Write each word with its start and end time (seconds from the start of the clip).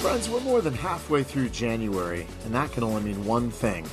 Friends, 0.00 0.30
we're 0.30 0.40
more 0.40 0.62
than 0.62 0.72
halfway 0.72 1.22
through 1.22 1.50
January, 1.50 2.26
and 2.46 2.54
that 2.54 2.72
can 2.72 2.82
only 2.82 3.02
mean 3.02 3.22
one 3.26 3.50
thing. 3.50 3.86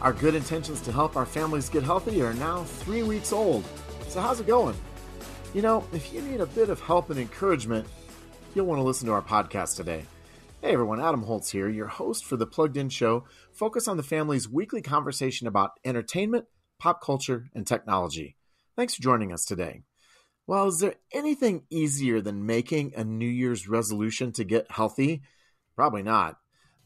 Our 0.00 0.14
good 0.14 0.34
intentions 0.34 0.80
to 0.80 0.90
help 0.90 1.16
our 1.16 1.26
families 1.26 1.68
get 1.68 1.82
healthy 1.82 2.22
are 2.22 2.32
now 2.32 2.64
three 2.64 3.02
weeks 3.02 3.30
old. 3.30 3.62
So, 4.08 4.22
how's 4.22 4.40
it 4.40 4.46
going? 4.46 4.74
You 5.52 5.60
know, 5.60 5.86
if 5.92 6.14
you 6.14 6.22
need 6.22 6.40
a 6.40 6.46
bit 6.46 6.70
of 6.70 6.80
help 6.80 7.10
and 7.10 7.20
encouragement, 7.20 7.86
you'll 8.54 8.64
want 8.64 8.78
to 8.78 8.82
listen 8.82 9.06
to 9.08 9.12
our 9.12 9.20
podcast 9.20 9.76
today. 9.76 10.06
Hey 10.62 10.72
everyone, 10.72 10.98
Adam 10.98 11.24
Holz 11.24 11.50
here, 11.50 11.68
your 11.68 11.88
host 11.88 12.24
for 12.24 12.38
the 12.38 12.46
Plugged 12.46 12.78
In 12.78 12.88
Show, 12.88 13.26
focus 13.52 13.86
on 13.86 13.98
the 13.98 14.02
family's 14.02 14.48
weekly 14.48 14.80
conversation 14.80 15.46
about 15.46 15.72
entertainment, 15.84 16.46
pop 16.78 17.02
culture, 17.02 17.50
and 17.54 17.66
technology. 17.66 18.34
Thanks 18.76 18.94
for 18.94 19.02
joining 19.02 19.30
us 19.30 19.44
today. 19.44 19.82
Well, 20.46 20.68
is 20.68 20.78
there 20.78 20.94
anything 21.12 21.64
easier 21.68 22.22
than 22.22 22.46
making 22.46 22.94
a 22.96 23.04
New 23.04 23.28
Year's 23.28 23.68
resolution 23.68 24.32
to 24.32 24.44
get 24.44 24.70
healthy? 24.70 25.20
Probably 25.76 26.02
not. 26.02 26.36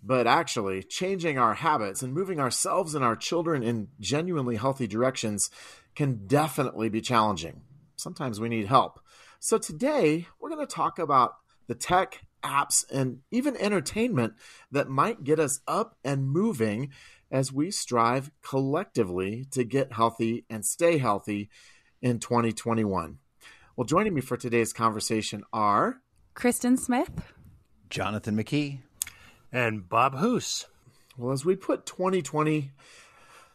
But 0.02 0.26
actually, 0.26 0.82
changing 0.82 1.38
our 1.38 1.54
habits 1.54 2.02
and 2.02 2.12
moving 2.12 2.38
ourselves 2.38 2.94
and 2.94 3.04
our 3.04 3.16
children 3.16 3.62
in 3.62 3.88
genuinely 4.00 4.56
healthy 4.56 4.86
directions 4.86 5.50
can 5.94 6.26
definitely 6.26 6.90
be 6.90 7.00
challenging. 7.00 7.62
Sometimes 7.96 8.38
we 8.38 8.48
need 8.48 8.66
help. 8.66 9.00
So 9.40 9.56
today, 9.56 10.26
we're 10.38 10.50
going 10.50 10.66
to 10.66 10.74
talk 10.74 10.98
about 10.98 11.36
the 11.68 11.74
tech, 11.74 12.20
apps, 12.42 12.84
and 12.92 13.20
even 13.30 13.56
entertainment 13.56 14.34
that 14.70 14.88
might 14.88 15.24
get 15.24 15.38
us 15.38 15.60
up 15.66 15.96
and 16.04 16.28
moving 16.28 16.90
as 17.30 17.52
we 17.52 17.70
strive 17.70 18.30
collectively 18.42 19.46
to 19.50 19.64
get 19.64 19.92
healthy 19.92 20.44
and 20.50 20.64
stay 20.64 20.98
healthy 20.98 21.48
in 22.02 22.18
2021. 22.18 23.18
Well, 23.76 23.84
joining 23.84 24.14
me 24.14 24.20
for 24.20 24.36
today's 24.36 24.72
conversation 24.72 25.42
are 25.52 26.00
Kristen 26.34 26.76
Smith, 26.76 27.10
Jonathan 27.94 28.36
McKee, 28.36 28.78
and 29.52 29.88
Bob 29.88 30.16
Hoose. 30.16 30.66
Well, 31.16 31.30
as 31.32 31.44
we 31.44 31.54
put 31.54 31.86
2020 31.86 32.72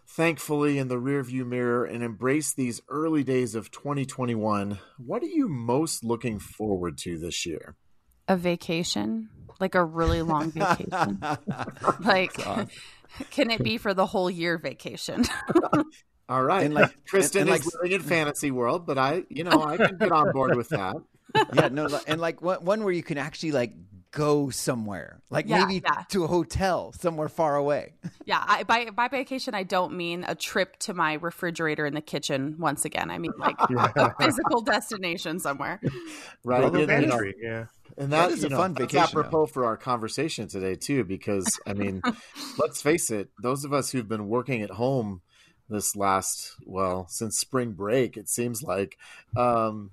thankfully 0.08 0.78
in 0.78 0.88
the 0.88 0.96
rearview 0.96 1.46
mirror 1.46 1.84
and 1.84 2.02
embrace 2.02 2.54
these 2.54 2.80
early 2.88 3.22
days 3.22 3.54
of 3.54 3.70
2021, 3.70 4.80
what 4.98 5.22
are 5.24 5.26
you 5.26 5.50
most 5.50 6.06
looking 6.06 6.40
forward 6.40 6.98
to 7.00 7.20
this 7.20 7.46
year? 7.46 7.76
A 8.30 8.38
vacation, 8.38 9.28
like 9.60 9.76
a 9.76 9.84
really 9.84 10.22
long 10.22 10.52
vacation. 10.54 11.20
like, 12.00 12.32
can 13.32 13.52
it 13.52 13.62
be 13.62 13.78
for 13.78 13.94
the 13.94 14.06
whole 14.06 14.32
year 14.32 14.58
vacation? 14.58 15.26
All 16.30 16.44
right. 16.44 16.64
And 16.64 16.74
like 16.74 16.96
Kristen 17.08 17.42
and, 17.42 17.50
and 17.50 17.60
is 17.60 17.66
like, 17.66 17.76
living 17.84 17.92
in 17.92 18.02
fantasy 18.04 18.52
world, 18.52 18.86
but 18.88 18.98
I, 18.98 19.26
you 19.28 19.44
know, 19.44 19.62
I 19.66 19.76
can 19.76 19.98
get 19.98 20.14
on 20.14 20.32
board 20.32 20.56
with 20.56 20.70
that. 20.70 20.96
yeah, 21.54 21.68
no, 21.68 21.90
and 22.08 22.22
like 22.22 22.42
one 22.42 22.86
where 22.86 22.94
you 22.94 23.04
can 23.04 23.18
actually 23.18 23.52
like 23.52 23.74
go 24.12 24.50
somewhere, 24.50 25.22
like 25.30 25.48
yeah, 25.48 25.66
maybe 25.66 25.82
yeah. 25.86 26.04
to 26.10 26.24
a 26.24 26.28
hotel 26.28 26.94
somewhere 27.00 27.30
far 27.30 27.56
away. 27.56 27.94
Yeah, 28.26 28.44
I, 28.48 28.62
by 28.62 28.92
by 28.92 29.08
vacation, 29.08 29.56
I 29.56 29.64
don't 29.64 29.98
mean 29.98 30.24
a 30.28 30.36
trip 30.36 30.78
to 30.82 30.94
my 30.94 31.14
refrigerator 31.14 31.88
in 31.88 31.96
the 31.96 32.02
kitchen 32.02 32.58
once 32.60 32.86
again. 32.86 33.10
I 33.10 33.18
mean 33.18 33.32
like 33.40 33.56
a 33.60 34.14
physical 34.20 34.62
destination 34.62 35.40
somewhere. 35.40 35.82
Right, 36.44 36.72
well, 36.72 36.76
and, 36.76 37.02
you 37.02 37.08
know, 37.08 37.22
yeah. 37.42 37.66
And 37.98 38.14
that, 38.14 38.30
that 38.30 38.32
is 38.32 38.44
a 38.44 38.50
know, 38.50 38.58
fun 38.58 38.76
vacation. 38.76 39.00
apropos 39.00 39.48
for 39.48 39.66
our 39.66 39.78
conversation 39.78 40.48
today 40.48 40.76
too, 40.76 41.06
because 41.06 41.60
I 41.66 41.74
mean, 41.74 42.04
let's 42.60 42.84
face 42.84 43.10
it, 43.10 43.30
those 43.42 43.66
of 43.66 43.74
us 43.74 43.90
who've 43.90 44.08
been 44.08 44.28
working 44.28 44.62
at 44.62 44.70
home 44.70 45.22
this 45.68 45.96
last 45.96 46.54
well 46.68 47.08
since 47.10 47.40
spring 47.40 47.72
break, 47.72 48.16
it 48.16 48.30
seems 48.30 48.62
like. 48.62 48.96
Um, 49.36 49.90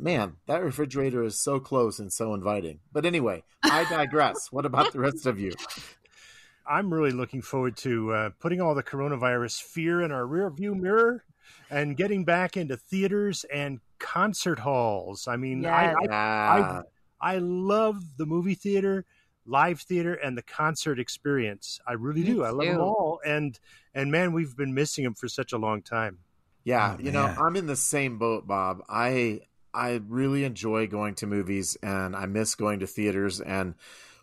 man, 0.00 0.36
that 0.46 0.62
refrigerator 0.62 1.22
is 1.22 1.38
so 1.38 1.60
close 1.60 1.98
and 1.98 2.12
so 2.12 2.34
inviting. 2.34 2.80
But 2.92 3.06
anyway, 3.06 3.44
I 3.62 3.84
digress. 3.84 4.50
what 4.50 4.66
about 4.66 4.92
the 4.92 5.00
rest 5.00 5.26
of 5.26 5.38
you? 5.38 5.52
I'm 6.66 6.92
really 6.92 7.10
looking 7.10 7.42
forward 7.42 7.76
to 7.78 8.12
uh, 8.12 8.30
putting 8.38 8.60
all 8.60 8.74
the 8.74 8.82
coronavirus 8.82 9.62
fear 9.62 10.02
in 10.02 10.12
our 10.12 10.22
rearview 10.22 10.78
mirror 10.78 11.24
and 11.68 11.96
getting 11.96 12.24
back 12.24 12.56
into 12.56 12.76
theaters 12.76 13.44
and 13.52 13.80
concert 13.98 14.58
halls. 14.58 15.26
I 15.26 15.36
mean, 15.36 15.62
yes. 15.62 15.96
I, 16.00 16.06
I, 16.06 16.16
I, 16.16 16.82
I 17.20 17.38
love 17.38 18.02
the 18.16 18.26
movie 18.26 18.54
theater, 18.54 19.04
live 19.46 19.80
theater, 19.80 20.14
and 20.14 20.38
the 20.38 20.42
concert 20.42 21.00
experience. 21.00 21.80
I 21.86 21.94
really 21.94 22.20
Me 22.20 22.26
do. 22.26 22.34
Too. 22.36 22.44
I 22.44 22.50
love 22.50 22.66
them 22.66 22.80
all, 22.80 23.20
and 23.24 23.58
and 23.94 24.12
man, 24.12 24.32
we've 24.32 24.56
been 24.56 24.72
missing 24.72 25.04
them 25.04 25.14
for 25.14 25.28
such 25.28 25.52
a 25.52 25.58
long 25.58 25.82
time. 25.82 26.18
Yeah, 26.62 26.96
oh, 26.98 27.02
you 27.02 27.10
know, 27.10 27.24
I'm 27.24 27.56
in 27.56 27.66
the 27.66 27.76
same 27.76 28.18
boat, 28.18 28.46
Bob. 28.46 28.82
I 28.88 29.40
I 29.72 30.00
really 30.08 30.44
enjoy 30.44 30.86
going 30.86 31.14
to 31.16 31.26
movies 31.26 31.76
and 31.82 32.16
I 32.16 32.26
miss 32.26 32.54
going 32.54 32.80
to 32.80 32.86
theaters 32.86 33.40
and 33.40 33.74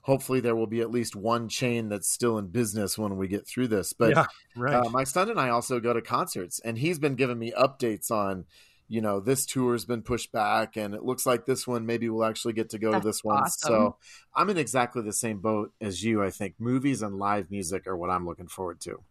hopefully 0.01 0.39
there 0.39 0.55
will 0.55 0.67
be 0.67 0.79
at 0.79 0.89
least 0.89 1.15
one 1.15 1.49
chain 1.49 1.89
that's 1.89 2.09
still 2.09 2.37
in 2.37 2.47
business 2.47 2.97
when 2.97 3.17
we 3.17 3.27
get 3.27 3.45
through 3.45 3.67
this. 3.67 3.91
But 3.91 4.15
yeah, 4.15 4.25
right. 4.55 4.85
uh, 4.85 4.89
my 4.89 5.03
son 5.03 5.29
and 5.29 5.39
I 5.39 5.49
also 5.49 5.79
go 5.79 5.91
to 5.93 6.01
concerts 6.01 6.59
and 6.59 6.77
he's 6.77 6.97
been 6.97 7.15
giving 7.15 7.37
me 7.37 7.51
updates 7.51 8.09
on, 8.09 8.45
you 8.87 9.01
know, 9.01 9.19
this 9.19 9.45
tour 9.45 9.73
has 9.73 9.83
been 9.83 10.01
pushed 10.01 10.31
back 10.31 10.77
and 10.77 10.93
it 10.93 11.03
looks 11.03 11.25
like 11.25 11.45
this 11.45 11.67
one 11.67 11.85
maybe 11.85 12.07
we'll 12.07 12.23
actually 12.23 12.53
get 12.53 12.69
to 12.69 12.79
go 12.79 12.91
that's 12.91 13.03
to 13.03 13.07
this 13.09 13.23
one. 13.23 13.43
Awesome. 13.43 13.69
So 13.69 13.97
I'm 14.33 14.49
in 14.49 14.57
exactly 14.57 15.01
the 15.01 15.11
same 15.11 15.39
boat 15.39 15.73
as 15.81 16.03
you. 16.03 16.23
I 16.23 16.29
think 16.29 16.55
movies 16.57 17.01
and 17.01 17.17
live 17.17 17.51
music 17.51 17.85
are 17.85 17.97
what 17.97 18.09
I'm 18.09 18.25
looking 18.25 18.47
forward 18.47 18.79
to. 18.81 19.03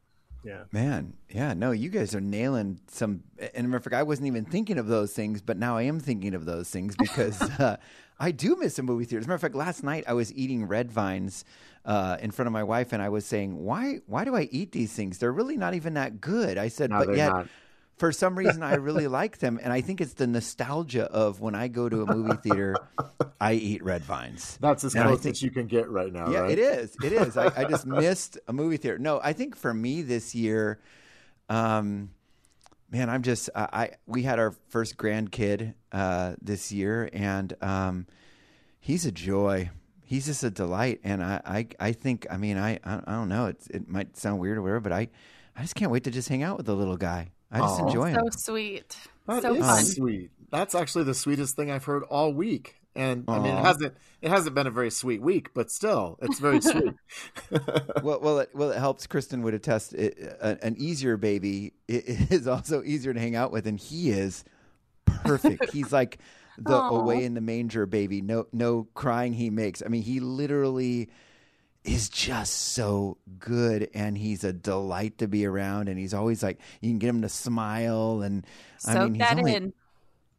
Yeah. 0.46 0.62
Man, 0.70 1.14
yeah, 1.28 1.54
no, 1.54 1.72
you 1.72 1.90
guys 1.90 2.14
are 2.14 2.20
nailing 2.20 2.80
some. 2.86 3.24
And 3.38 3.66
remember, 3.66 3.94
I 3.94 4.04
wasn't 4.04 4.28
even 4.28 4.44
thinking 4.44 4.78
of 4.78 4.86
those 4.86 5.12
things, 5.12 5.42
but 5.42 5.56
now 5.56 5.76
I 5.76 5.82
am 5.82 5.98
thinking 5.98 6.34
of 6.34 6.44
those 6.44 6.70
things 6.70 6.94
because 6.98 7.42
uh, 7.42 7.76
I 8.20 8.30
do 8.30 8.56
miss 8.56 8.78
a 8.78 8.82
movie 8.82 9.04
theater. 9.04 9.18
As 9.18 9.26
a 9.26 9.28
matter 9.28 9.34
of 9.34 9.40
fact, 9.40 9.56
last 9.56 9.82
night 9.82 10.04
I 10.06 10.12
was 10.12 10.32
eating 10.34 10.66
red 10.66 10.92
vines 10.92 11.44
uh, 11.84 12.16
in 12.20 12.30
front 12.30 12.46
of 12.46 12.52
my 12.52 12.62
wife, 12.62 12.92
and 12.92 13.02
I 13.02 13.08
was 13.08 13.26
saying, 13.26 13.58
"Why? 13.58 13.98
Why 14.06 14.24
do 14.24 14.36
I 14.36 14.42
eat 14.52 14.72
these 14.72 14.92
things? 14.92 15.18
They're 15.18 15.32
really 15.32 15.56
not 15.56 15.74
even 15.74 15.94
that 15.94 16.20
good." 16.20 16.58
I 16.58 16.68
said, 16.68 16.90
no, 16.90 17.04
"But 17.04 17.16
yet." 17.16 17.32
Not 17.32 17.48
for 17.96 18.12
some 18.12 18.36
reason 18.36 18.62
I 18.62 18.74
really 18.74 19.08
like 19.08 19.38
them, 19.38 19.58
and 19.62 19.72
I 19.72 19.80
think 19.80 20.00
it's 20.00 20.12
the 20.14 20.26
nostalgia 20.26 21.04
of 21.04 21.40
when 21.40 21.54
I 21.54 21.68
go 21.68 21.88
to 21.88 22.02
a 22.02 22.14
movie 22.14 22.36
theater, 22.42 22.76
I 23.40 23.54
eat 23.54 23.82
red 23.82 24.04
vines. 24.04 24.58
That's 24.60 24.84
as 24.84 24.92
close 24.92 25.22
think, 25.22 25.32
as 25.32 25.42
you 25.42 25.50
can 25.50 25.66
get 25.66 25.88
right 25.88 26.12
now. 26.12 26.30
Yeah, 26.30 26.40
right? 26.40 26.50
it 26.50 26.58
is. 26.58 26.96
It 27.02 27.12
is. 27.12 27.36
I, 27.36 27.46
I, 27.56 27.64
just 27.64 27.86
missed 27.86 28.38
a 28.48 28.52
movie 28.52 28.76
theater. 28.76 28.98
No, 28.98 29.20
I 29.22 29.32
think 29.32 29.56
for 29.56 29.72
me 29.72 30.02
this 30.02 30.34
year, 30.34 30.78
um, 31.48 32.10
man, 32.90 33.08
I'm 33.08 33.22
just 33.22 33.48
I, 33.54 33.68
I 33.72 33.90
we 34.06 34.22
had 34.22 34.38
our 34.38 34.52
first 34.68 34.98
grandkid 34.98 35.74
uh, 35.90 36.34
this 36.42 36.70
year, 36.70 37.08
and 37.14 37.54
um, 37.62 38.06
he's 38.78 39.06
a 39.06 39.12
joy. 39.12 39.70
He's 40.04 40.26
just 40.26 40.44
a 40.44 40.50
delight, 40.50 41.00
and 41.02 41.24
I, 41.24 41.40
I, 41.44 41.66
I 41.80 41.92
think 41.92 42.26
I 42.30 42.36
mean 42.36 42.58
I, 42.58 42.78
I 42.84 43.00
don't 43.06 43.30
know. 43.30 43.46
It's, 43.46 43.66
it 43.68 43.88
might 43.88 44.18
sound 44.18 44.38
weird 44.38 44.58
or 44.58 44.62
whatever, 44.62 44.80
but 44.80 44.92
I, 44.92 45.08
I 45.56 45.62
just 45.62 45.74
can't 45.74 45.90
wait 45.90 46.04
to 46.04 46.10
just 46.10 46.28
hang 46.28 46.42
out 46.42 46.58
with 46.58 46.66
the 46.66 46.76
little 46.76 46.98
guy. 46.98 47.30
I 47.50 47.60
just 47.60 47.80
Aww. 47.80 47.86
enjoy 47.86 48.10
him. 48.10 48.20
So 48.32 48.38
sweet. 48.38 48.96
That 49.26 49.42
so 49.42 49.54
is 49.54 49.64
fun. 49.64 49.84
sweet. 49.84 50.30
That's 50.50 50.74
actually 50.74 51.04
the 51.04 51.14
sweetest 51.14 51.56
thing 51.56 51.70
I've 51.70 51.84
heard 51.84 52.02
all 52.04 52.32
week. 52.32 52.76
And 52.94 53.26
Aww. 53.26 53.36
I 53.36 53.38
mean, 53.40 53.54
it 53.54 53.64
hasn't 53.64 53.94
it 54.22 54.30
hasn't 54.30 54.54
been 54.54 54.66
a 54.66 54.70
very 54.70 54.90
sweet 54.90 55.20
week, 55.20 55.52
but 55.54 55.70
still, 55.70 56.18
it's 56.22 56.38
very 56.38 56.60
sweet. 56.60 56.94
well, 58.02 58.20
well, 58.20 58.38
it, 58.40 58.50
well, 58.54 58.70
it 58.70 58.78
helps. 58.78 59.06
Kristen 59.06 59.42
would 59.42 59.54
attest. 59.54 59.92
It, 59.92 60.18
an 60.40 60.76
easier 60.78 61.16
baby 61.16 61.74
is 61.88 62.46
also 62.46 62.82
easier 62.82 63.12
to 63.12 63.20
hang 63.20 63.36
out 63.36 63.52
with, 63.52 63.66
and 63.66 63.78
he 63.78 64.10
is 64.10 64.44
perfect. 65.04 65.70
He's 65.72 65.92
like 65.92 66.18
the 66.58 66.72
Aww. 66.72 67.02
away 67.02 67.24
in 67.24 67.34
the 67.34 67.40
manger 67.40 67.86
baby. 67.86 68.22
No, 68.22 68.46
no 68.52 68.88
crying 68.94 69.34
he 69.34 69.50
makes. 69.50 69.82
I 69.84 69.88
mean, 69.88 70.02
he 70.02 70.20
literally 70.20 71.10
is 71.86 72.08
just 72.08 72.72
so 72.72 73.16
good 73.38 73.88
and 73.94 74.18
he's 74.18 74.44
a 74.44 74.52
delight 74.52 75.18
to 75.18 75.28
be 75.28 75.46
around 75.46 75.88
and 75.88 75.98
he's 75.98 76.12
always 76.12 76.42
like 76.42 76.58
you 76.80 76.90
can 76.90 76.98
get 76.98 77.08
him 77.08 77.22
to 77.22 77.28
smile 77.28 78.22
and 78.22 78.44
Soak 78.78 78.96
I 78.96 79.04
mean 79.04 79.18
that 79.18 79.30
he's 79.30 79.38
only, 79.38 79.54
in. 79.54 79.72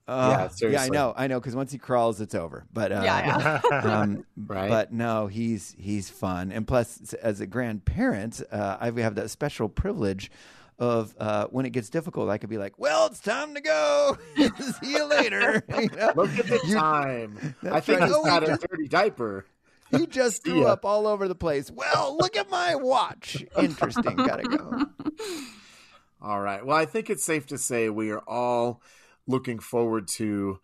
Uh, 0.08 0.48
yeah, 0.62 0.70
yeah, 0.70 0.82
I 0.84 0.88
know, 0.88 1.14
I 1.18 1.28
know, 1.28 1.38
because 1.38 1.54
once 1.54 1.70
he 1.70 1.78
crawls, 1.78 2.22
it's 2.22 2.34
over. 2.34 2.66
But 2.72 2.94
uh, 2.94 3.02
yeah, 3.04 3.60
yeah. 3.70 3.80
um, 4.00 4.26
right. 4.38 4.70
But 4.70 4.94
no, 4.94 5.28
he's 5.28 5.76
he's 5.78 6.10
fun, 6.10 6.54
and 6.54 6.66
plus, 6.66 7.14
as 7.16 7.42
a 7.42 7.46
grandparent, 7.46 8.42
uh, 8.50 8.78
I 8.80 8.90
have 9.02 9.16
that 9.16 9.30
special 9.30 9.68
privilege 9.68 10.32
of 10.80 11.14
uh, 11.20 11.48
when 11.48 11.66
it 11.66 11.72
gets 11.72 11.90
difficult, 11.90 12.30
I 12.30 12.38
could 12.38 12.50
be 12.50 12.58
like, 12.58 12.80
"Well, 12.80 13.08
it's 13.08 13.20
time 13.20 13.54
to 13.56 13.62
go. 13.62 14.18
See 14.80 14.92
you 14.92 15.04
later." 15.06 15.62
You 15.78 15.90
know? 15.90 16.14
Look 16.16 16.40
at 16.40 16.48
the 16.48 16.60
time. 16.74 17.56
I 17.64 17.82
think 17.82 18.00
right. 18.00 18.08
he's 18.08 18.18
got 18.18 18.44
a 18.44 18.58
dirty 18.58 18.88
diaper. 18.88 19.46
He 19.92 20.08
just 20.08 20.44
threw 20.44 20.62
yeah. 20.62 20.74
up 20.74 20.86
all 20.86 21.08
over 21.08 21.28
the 21.28 21.36
place. 21.36 21.72
Well, 21.72 22.18
look 22.18 22.36
at 22.36 22.50
my 22.50 22.76
watch. 22.76 23.46
Interesting. 23.58 24.16
Gotta 24.16 24.44
go. 24.44 24.86
All 26.22 26.42
right. 26.42 26.66
Well, 26.66 26.76
I 26.76 26.86
think 26.86 27.10
it's 27.10 27.24
safe 27.24 27.48
to 27.48 27.58
say 27.58 27.90
we 27.90 28.10
are 28.10 28.24
all 28.28 28.82
looking 29.28 29.60
forward 29.60 30.08
to 30.08 30.60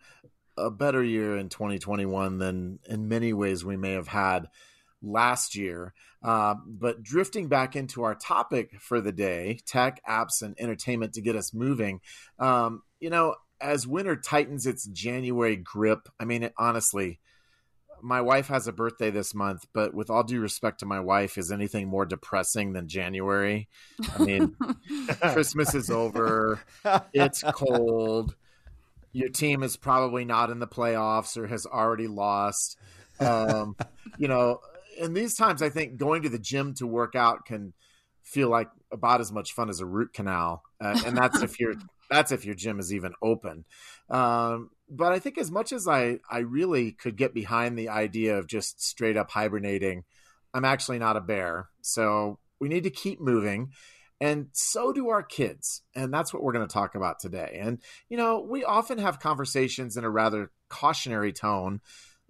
a 0.58 0.70
better 0.70 1.02
year 1.02 1.36
in 1.36 1.48
2021 1.48 2.38
than 2.38 2.80
in 2.88 3.08
many 3.08 3.32
ways 3.32 3.64
we 3.64 3.76
may 3.76 3.92
have 3.92 4.08
had 4.08 4.48
last 5.00 5.54
year. 5.54 5.94
Uh, 6.22 6.54
but 6.66 7.02
drifting 7.02 7.48
back 7.48 7.76
into 7.76 8.02
our 8.02 8.14
topic 8.14 8.80
for 8.80 9.00
the 9.00 9.12
day 9.12 9.60
tech, 9.66 10.00
apps, 10.08 10.42
and 10.42 10.56
entertainment 10.58 11.12
to 11.14 11.20
get 11.20 11.36
us 11.36 11.54
moving. 11.54 12.00
Um, 12.38 12.82
you 12.98 13.10
know, 13.10 13.36
as 13.60 13.86
winter 13.86 14.16
tightens 14.16 14.66
its 14.66 14.86
January 14.86 15.56
grip, 15.56 16.08
I 16.18 16.24
mean, 16.24 16.42
it, 16.44 16.54
honestly, 16.58 17.20
my 18.04 18.20
wife 18.20 18.48
has 18.48 18.68
a 18.68 18.72
birthday 18.72 19.10
this 19.10 19.34
month, 19.34 19.66
but 19.72 19.94
with 19.94 20.10
all 20.10 20.22
due 20.22 20.40
respect 20.40 20.80
to 20.80 20.86
my 20.86 21.00
wife, 21.00 21.38
is 21.38 21.50
anything 21.50 21.88
more 21.88 22.04
depressing 22.04 22.74
than 22.74 22.86
January? 22.86 23.66
I 24.14 24.22
mean, 24.22 24.56
Christmas 25.32 25.74
is 25.74 25.90
over. 25.90 26.60
It's 27.14 27.42
cold. 27.42 28.36
Your 29.12 29.30
team 29.30 29.62
is 29.62 29.78
probably 29.78 30.26
not 30.26 30.50
in 30.50 30.58
the 30.58 30.66
playoffs 30.66 31.38
or 31.38 31.46
has 31.46 31.64
already 31.64 32.06
lost. 32.06 32.76
Um, 33.20 33.74
you 34.18 34.28
know, 34.28 34.60
in 34.98 35.14
these 35.14 35.34
times, 35.34 35.62
I 35.62 35.70
think 35.70 35.96
going 35.96 36.22
to 36.22 36.28
the 36.28 36.38
gym 36.38 36.74
to 36.74 36.86
work 36.86 37.14
out 37.14 37.46
can 37.46 37.72
feel 38.22 38.50
like 38.50 38.68
about 38.92 39.22
as 39.22 39.32
much 39.32 39.54
fun 39.54 39.70
as 39.70 39.80
a 39.80 39.86
root 39.86 40.12
canal, 40.12 40.62
uh, 40.78 41.00
and 41.06 41.16
that's 41.16 41.40
if 41.40 41.58
your 41.58 41.74
that's 42.10 42.32
if 42.32 42.44
your 42.44 42.54
gym 42.54 42.80
is 42.80 42.92
even 42.92 43.14
open. 43.22 43.64
Um, 44.10 44.70
but 44.88 45.12
I 45.12 45.18
think 45.18 45.38
as 45.38 45.50
much 45.50 45.72
as 45.72 45.88
I 45.88 46.18
I 46.30 46.38
really 46.38 46.92
could 46.92 47.16
get 47.16 47.34
behind 47.34 47.78
the 47.78 47.88
idea 47.88 48.38
of 48.38 48.46
just 48.46 48.82
straight 48.82 49.16
up 49.16 49.30
hibernating, 49.30 50.04
I'm 50.52 50.64
actually 50.64 50.98
not 50.98 51.16
a 51.16 51.20
bear. 51.20 51.68
So 51.82 52.38
we 52.60 52.68
need 52.68 52.84
to 52.84 52.90
keep 52.90 53.20
moving. 53.20 53.72
And 54.20 54.46
so 54.52 54.92
do 54.92 55.08
our 55.08 55.22
kids. 55.22 55.82
And 55.94 56.14
that's 56.14 56.32
what 56.32 56.42
we're 56.42 56.52
going 56.52 56.66
to 56.66 56.72
talk 56.72 56.94
about 56.94 57.18
today. 57.18 57.58
And, 57.60 57.80
you 58.08 58.16
know, 58.16 58.40
we 58.40 58.64
often 58.64 58.98
have 58.98 59.18
conversations 59.20 59.96
in 59.96 60.04
a 60.04 60.10
rather 60.10 60.50
cautionary 60.68 61.32
tone 61.32 61.80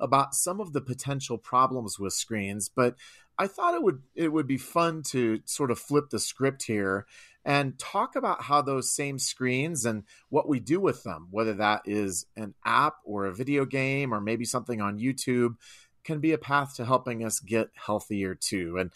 about 0.01 0.35
some 0.35 0.61
of 0.61 0.73
the 0.73 0.81
potential 0.81 1.39
problems 1.39 1.99
with 1.99 2.13
screens, 2.13 2.69
but 2.69 2.97
I 3.39 3.47
thought 3.47 3.75
it 3.75 3.83
would 3.83 4.03
it 4.15 4.33
would 4.33 4.47
be 4.47 4.59
fun 4.59 5.03
to 5.11 5.41
sort 5.45 5.71
of 5.71 5.79
flip 5.79 6.11
the 6.11 6.19
script 6.19 6.65
here 6.65 7.07
and 7.45 7.79
talk 7.79 8.17
about 8.17 8.43
how 8.43 8.63
those 8.63 8.91
same 8.91 9.19
screens 9.19 9.85
and 9.85 10.05
what 10.31 10.49
we 10.49 10.61
do 10.61 10.81
with 10.81 11.03
them, 11.03 11.29
whether 11.31 11.55
that 11.55 11.83
is 11.85 12.27
an 12.37 12.55
app 12.65 12.97
or 13.05 13.27
a 13.27 13.35
video 13.35 13.65
game 13.67 14.15
or 14.15 14.21
maybe 14.21 14.45
something 14.45 14.81
on 14.81 14.99
YouTube, 14.99 15.57
can 16.05 16.21
be 16.21 16.33
a 16.33 16.39
path 16.39 16.77
to 16.77 16.85
helping 16.85 17.25
us 17.25 17.41
get 17.41 17.69
healthier 17.75 18.35
too. 18.35 18.79
And 18.79 18.91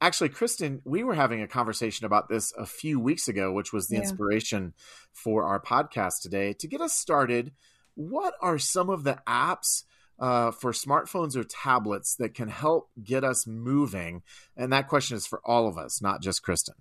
actually, 0.00 0.30
Kristen, 0.30 0.82
we 0.84 1.04
were 1.04 1.14
having 1.14 1.42
a 1.42 1.48
conversation 1.48 2.04
about 2.04 2.28
this 2.28 2.52
a 2.58 2.66
few 2.66 2.98
weeks 2.98 3.28
ago, 3.28 3.52
which 3.52 3.72
was 3.72 3.88
the 3.88 3.96
yeah. 3.96 4.02
inspiration 4.02 4.74
for 5.12 5.44
our 5.44 5.60
podcast 5.60 6.22
today. 6.22 6.52
To 6.54 6.68
get 6.68 6.80
us 6.80 6.94
started, 6.94 7.52
what 7.94 8.34
are 8.40 8.58
some 8.58 8.90
of 8.90 9.04
the 9.04 9.18
apps? 9.26 9.84
Uh, 10.16 10.52
for 10.52 10.70
smartphones 10.70 11.34
or 11.34 11.42
tablets 11.42 12.14
that 12.14 12.34
can 12.34 12.46
help 12.46 12.88
get 13.02 13.24
us 13.24 13.48
moving? 13.48 14.22
And 14.56 14.72
that 14.72 14.86
question 14.86 15.16
is 15.16 15.26
for 15.26 15.40
all 15.44 15.66
of 15.66 15.76
us, 15.76 16.00
not 16.00 16.22
just 16.22 16.44
Kristen. 16.44 16.76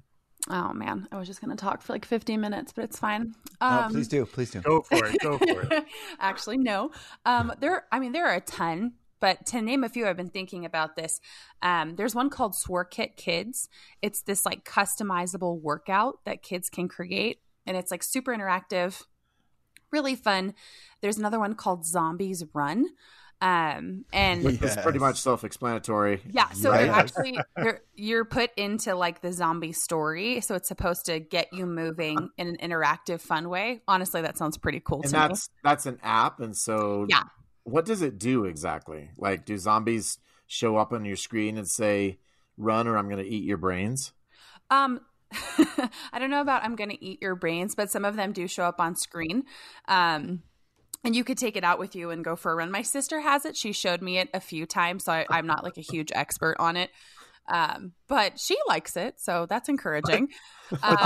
Oh 0.50 0.74
man, 0.74 1.08
I 1.12 1.18
was 1.18 1.28
just 1.28 1.40
going 1.42 1.56
to 1.56 1.62
talk 1.62 1.82
for 1.82 1.94
like 1.94 2.06
15 2.06 2.40
minutes, 2.42 2.74
but 2.74 2.84
it's 2.84 3.00
fine. 3.00 3.34
Um, 3.62 3.86
oh, 3.86 3.88
please 3.90 4.08
do, 4.08 4.26
please 4.26 4.52
do. 4.52 4.62
Go 4.62 4.82
for 4.82 5.06
it. 5.06 5.20
Go 5.20 5.38
for 5.38 5.62
it. 5.62 5.86
actually, 6.20 6.58
no. 6.58 6.92
Um, 7.26 7.54
there, 7.60 7.86
I 7.92 8.00
mean, 8.00 8.12
there 8.12 8.28
are 8.28 8.36
a 8.36 8.42
ton, 8.42 8.94
but 9.22 9.46
to 9.48 9.62
name 9.62 9.86
a 9.86 9.90
few, 9.90 10.06
I've 10.06 10.18
been 10.18 10.30
thinking 10.30 10.66
about 10.66 10.98
this. 10.98 11.22
Um, 11.62 11.96
there's 11.96 12.14
one 12.14 12.30
called 12.30 12.54
Sworkit 12.54 13.16
Kids. 13.16 13.70
It's 14.02 14.22
this 14.22 14.46
like 14.46 14.66
customizable 14.66 15.62
workout 15.62 16.20
that 16.26 16.44
kids 16.44 16.70
can 16.70 16.90
create, 16.90 17.40
and 17.66 17.78
it's 17.78 17.90
like 17.90 18.04
super 18.04 18.36
interactive, 18.36 19.04
really 19.94 20.16
fun. 20.16 20.56
There's 21.02 21.18
another 21.18 21.40
one 21.40 21.56
called 21.56 21.86
Zombies 21.86 22.44
Run. 22.54 22.88
Um, 23.44 24.06
and 24.14 24.42
Which 24.42 24.62
yes. 24.62 24.82
pretty 24.82 25.00
much 25.00 25.20
self-explanatory. 25.20 26.22
Yeah. 26.32 26.50
So 26.52 26.74
yes. 26.74 26.96
actually, 26.96 27.38
you're, 27.58 27.82
you're 27.94 28.26
put 28.26 28.52
into 28.56 28.96
like 28.96 29.20
the 29.20 29.34
zombie 29.34 29.74
story. 29.74 30.40
So 30.40 30.56
it's 30.56 30.70
supposed 30.70 31.08
to 31.08 31.20
get 31.20 31.52
you 31.52 31.66
moving 31.66 32.30
in 32.38 32.48
an 32.48 32.56
interactive, 32.64 33.20
fun 33.20 33.50
way. 33.50 33.82
Honestly, 33.86 34.22
that 34.22 34.38
sounds 34.38 34.58
pretty 34.58 34.80
cool. 34.80 35.02
And 35.04 35.12
that's 35.12 35.50
me. 35.50 35.56
that's 35.62 35.86
an 35.86 36.00
app, 36.02 36.40
and 36.40 36.56
so 36.56 37.06
yeah. 37.10 37.24
What 37.66 37.84
does 37.84 38.02
it 38.02 38.18
do 38.18 38.46
exactly? 38.46 39.10
Like, 39.18 39.46
do 39.46 39.58
zombies 39.58 40.20
show 40.48 40.78
up 40.78 40.94
on 40.94 41.04
your 41.04 41.18
screen 41.18 41.58
and 41.58 41.68
say, 41.68 42.20
"Run," 42.56 42.88
or 42.88 42.98
"I'm 42.98 43.10
going 43.10 43.24
to 43.24 43.30
eat 43.30 43.44
your 43.44 43.58
brains"? 43.58 44.14
Um, 44.70 45.02
I 45.34 46.18
don't 46.18 46.30
know 46.30 46.42
about 46.42 46.64
"I'm 46.64 46.78
going 46.78 46.92
to 46.92 47.04
eat 47.04 47.22
your 47.22 47.36
brains," 47.36 47.76
but 47.76 47.92
some 47.92 48.06
of 48.06 48.16
them 48.16 48.32
do 48.32 48.48
show 48.48 48.64
up 48.64 48.80
on 48.80 48.96
screen. 48.96 49.44
Um 49.90 50.44
and 51.04 51.16
you 51.16 51.24
could 51.24 51.38
take 51.38 51.58
it 51.58 51.64
out 51.64 51.80
with 51.80 51.96
you 51.96 52.10
and 52.10 52.24
go 52.24 52.36
for 52.36 52.52
a 52.52 52.56
run. 52.56 52.72
My 52.72 52.82
sister 52.82 53.20
has 53.20 53.46
it. 53.46 53.58
She 53.58 53.72
showed 53.72 54.02
me 54.02 54.18
it 54.20 54.30
a 54.34 54.40
few 54.40 54.66
times, 54.66 55.06
so 55.06 55.12
I, 55.12 55.26
am 55.30 55.48
not 55.48 55.64
like 55.64 55.78
a 55.78 55.82
huge 55.82 56.12
expert 56.14 56.56
on 56.60 56.78
it, 56.78 56.90
um, 57.48 57.92
but 58.08 58.40
she 58.40 58.58
likes 58.68 58.96
it, 58.96 59.20
so 59.20 59.46
that's 59.48 59.70
encouraging. 59.70 60.30
Um, 60.82 60.98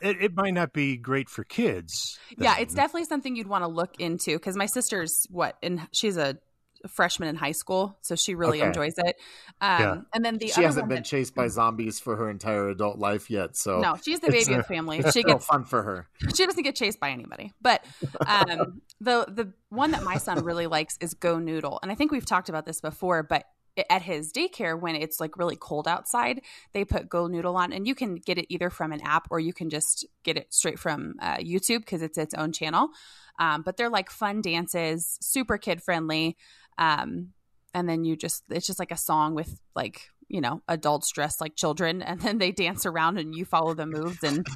it, 0.00 0.16
it, 0.20 0.34
might 0.34 0.54
not 0.54 0.72
be 0.72 0.96
great 0.96 1.28
for 1.28 1.44
kids. 1.44 2.18
Yeah, 2.36 2.56
it's 2.58 2.74
definitely 2.74 3.04
something 3.04 3.36
you'd 3.36 3.46
want 3.46 3.62
to 3.62 3.68
look 3.68 4.00
into 4.00 4.36
because 4.36 4.56
my 4.56 4.66
sister's 4.66 5.26
what, 5.30 5.56
and 5.62 5.86
she's 5.92 6.16
a 6.16 6.38
freshman 6.88 7.28
in 7.28 7.36
high 7.36 7.52
school, 7.52 7.98
so 8.02 8.14
she 8.16 8.34
really 8.34 8.58
okay. 8.58 8.68
enjoys 8.68 8.94
it. 8.98 9.16
Um, 9.60 9.80
yeah. 9.80 9.96
And 10.14 10.24
then 10.24 10.38
the 10.38 10.46
other. 10.46 10.54
she 10.54 10.62
hasn't 10.62 10.88
been 10.88 10.96
that, 10.96 11.04
chased 11.04 11.34
by 11.34 11.48
zombies 11.48 11.98
for 12.00 12.16
her 12.16 12.30
entire 12.30 12.68
adult 12.68 12.98
life 12.98 13.30
yet. 13.30 13.56
So 13.56 13.80
no, 13.80 13.96
she's 14.02 14.20
the 14.20 14.30
baby 14.30 14.52
of 14.52 14.58
the 14.58 14.62
family. 14.64 15.02
She 15.12 15.22
gets 15.22 15.46
fun 15.46 15.64
for 15.64 15.82
her. 15.82 16.08
She 16.34 16.46
doesn't 16.46 16.62
get 16.62 16.76
chased 16.76 17.00
by 17.00 17.10
anybody. 17.10 17.52
But 17.60 17.84
um, 18.26 18.82
the 19.00 19.26
the 19.28 19.52
one 19.68 19.92
that 19.92 20.02
my 20.02 20.18
son 20.18 20.44
really 20.44 20.66
likes 20.66 20.96
is 21.00 21.14
Go 21.14 21.38
Noodle, 21.38 21.78
and 21.82 21.90
I 21.90 21.94
think 21.94 22.12
we've 22.12 22.26
talked 22.26 22.48
about 22.48 22.66
this 22.66 22.80
before, 22.80 23.22
but 23.22 23.44
at 23.90 24.02
his 24.02 24.32
daycare 24.32 24.78
when 24.78 24.96
it's 24.96 25.20
like 25.20 25.36
really 25.36 25.56
cold 25.56 25.86
outside 25.86 26.40
they 26.72 26.84
put 26.84 27.08
go 27.08 27.26
noodle 27.26 27.56
on 27.56 27.72
and 27.72 27.86
you 27.86 27.94
can 27.94 28.14
get 28.14 28.38
it 28.38 28.46
either 28.48 28.70
from 28.70 28.92
an 28.92 29.00
app 29.02 29.28
or 29.30 29.38
you 29.38 29.52
can 29.52 29.68
just 29.68 30.06
get 30.22 30.36
it 30.36 30.52
straight 30.52 30.78
from 30.78 31.14
uh, 31.20 31.36
youtube 31.36 31.80
because 31.80 32.02
it's 32.02 32.18
its 32.18 32.34
own 32.34 32.52
channel 32.52 32.88
um, 33.38 33.62
but 33.62 33.76
they're 33.76 33.90
like 33.90 34.10
fun 34.10 34.40
dances 34.40 35.18
super 35.20 35.58
kid 35.58 35.82
friendly 35.82 36.36
um, 36.78 37.32
and 37.74 37.88
then 37.88 38.04
you 38.04 38.16
just 38.16 38.44
it's 38.50 38.66
just 38.66 38.78
like 38.78 38.90
a 38.90 38.96
song 38.96 39.34
with 39.34 39.60
like 39.74 40.10
you 40.28 40.40
know 40.40 40.60
adults 40.68 41.10
dressed 41.12 41.40
like 41.40 41.54
children 41.54 42.02
and 42.02 42.20
then 42.20 42.38
they 42.38 42.50
dance 42.50 42.84
around 42.84 43.18
and 43.18 43.34
you 43.34 43.44
follow 43.44 43.74
the 43.74 43.86
moves 43.86 44.22
and 44.24 44.46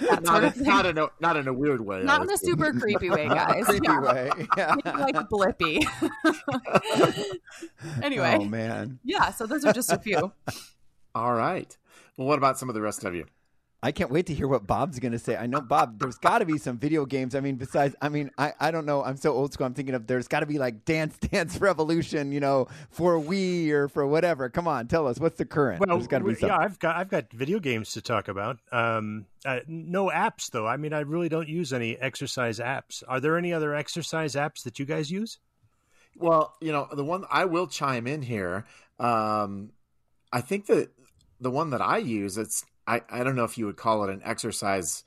not, 0.22 0.44
a, 0.44 0.62
not, 0.62 0.86
in 0.86 0.98
a 0.98 1.08
not 1.20 1.36
in 1.36 1.48
a 1.48 1.52
weird 1.52 1.80
way 1.80 2.02
not 2.02 2.22
in 2.22 2.30
a 2.30 2.36
super 2.36 2.72
creepy 2.72 3.08
way 3.08 3.26
guys. 3.28 3.64
creepy 3.64 3.86
yeah. 3.86 4.00
way 4.00 4.30
yeah. 4.56 4.74
like 4.84 5.14
Blippi 5.30 5.86
anyway. 8.02 8.38
Oh 8.40 8.44
man. 8.44 8.98
Yeah 9.04 9.30
so 9.30 9.46
those 9.46 9.64
are 9.64 9.72
just 9.72 9.92
a 9.92 9.98
few. 9.98 10.32
All 11.14 11.34
right. 11.34 11.76
Well 12.16 12.26
what 12.26 12.38
about 12.38 12.58
some 12.58 12.68
of 12.68 12.74
the 12.74 12.82
rest 12.82 13.04
of 13.04 13.14
you 13.14 13.24
I 13.80 13.92
can't 13.92 14.10
wait 14.10 14.26
to 14.26 14.34
hear 14.34 14.48
what 14.48 14.66
Bob's 14.66 14.98
going 14.98 15.12
to 15.12 15.20
say. 15.20 15.36
I 15.36 15.46
know 15.46 15.60
Bob. 15.60 16.00
There's 16.00 16.18
got 16.18 16.40
to 16.40 16.44
be 16.44 16.58
some 16.58 16.78
video 16.78 17.06
games. 17.06 17.36
I 17.36 17.40
mean, 17.40 17.54
besides, 17.54 17.94
I 18.02 18.08
mean, 18.08 18.32
I, 18.36 18.52
I 18.58 18.72
don't 18.72 18.86
know. 18.86 19.04
I'm 19.04 19.16
so 19.16 19.32
old 19.32 19.52
school. 19.52 19.66
I'm 19.66 19.74
thinking 19.74 19.94
of 19.94 20.08
there's 20.08 20.26
got 20.26 20.40
to 20.40 20.46
be 20.46 20.58
like 20.58 20.84
Dance 20.84 21.16
Dance 21.30 21.60
Revolution, 21.60 22.32
you 22.32 22.40
know, 22.40 22.66
for 22.90 23.20
Wii 23.20 23.70
or 23.70 23.88
for 23.88 24.04
whatever. 24.04 24.48
Come 24.48 24.66
on, 24.66 24.88
tell 24.88 25.06
us 25.06 25.20
what's 25.20 25.38
the 25.38 25.44
current. 25.44 25.78
Well, 25.78 25.96
there's 25.96 26.08
got 26.08 26.18
to 26.18 26.24
be 26.24 26.32
something. 26.34 26.48
yeah, 26.48 26.58
I've 26.58 26.80
got 26.80 26.96
I've 26.96 27.08
got 27.08 27.32
video 27.32 27.60
games 27.60 27.92
to 27.92 28.02
talk 28.02 28.26
about. 28.26 28.58
Um, 28.72 29.26
uh, 29.44 29.60
no 29.68 30.10
apps 30.10 30.50
though. 30.50 30.66
I 30.66 30.76
mean, 30.76 30.92
I 30.92 31.00
really 31.00 31.28
don't 31.28 31.48
use 31.48 31.72
any 31.72 31.96
exercise 31.96 32.58
apps. 32.58 33.04
Are 33.06 33.20
there 33.20 33.38
any 33.38 33.52
other 33.52 33.76
exercise 33.76 34.34
apps 34.34 34.64
that 34.64 34.80
you 34.80 34.86
guys 34.86 35.08
use? 35.08 35.38
Well, 36.16 36.56
you 36.60 36.72
know, 36.72 36.88
the 36.92 37.04
one 37.04 37.26
I 37.30 37.44
will 37.44 37.68
chime 37.68 38.08
in 38.08 38.22
here. 38.22 38.64
Um, 38.98 39.70
I 40.32 40.40
think 40.40 40.66
that 40.66 40.90
the 41.40 41.50
one 41.50 41.70
that 41.70 41.80
I 41.80 41.98
use, 41.98 42.36
it's 42.36 42.64
I, 42.88 43.02
I 43.10 43.22
don't 43.22 43.36
know 43.36 43.44
if 43.44 43.58
you 43.58 43.66
would 43.66 43.76
call 43.76 44.02
it 44.04 44.10
an 44.10 44.22
exercise 44.24 45.04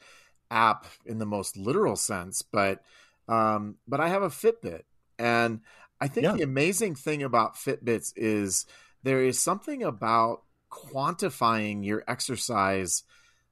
app 0.52 0.86
in 1.06 1.18
the 1.18 1.26
most 1.26 1.58
literal 1.58 1.96
sense, 1.96 2.44
but 2.44 2.84
um, 3.28 3.78
but 3.88 4.00
I 4.00 4.10
have 4.10 4.22
a 4.22 4.30
Fitbit, 4.30 4.84
and 5.18 5.62
I 6.00 6.08
think 6.08 6.26
yeah. 6.26 6.34
the 6.34 6.44
amazing 6.44 6.96
thing 6.96 7.24
about 7.24 7.56
Fitbits 7.56 8.14
is 8.16 8.66
there 9.04 9.24
is 9.24 9.42
something 9.42 9.84
about 9.84 10.44
quantifying 10.72 11.84
your 11.84 12.04
exercise 12.08 13.04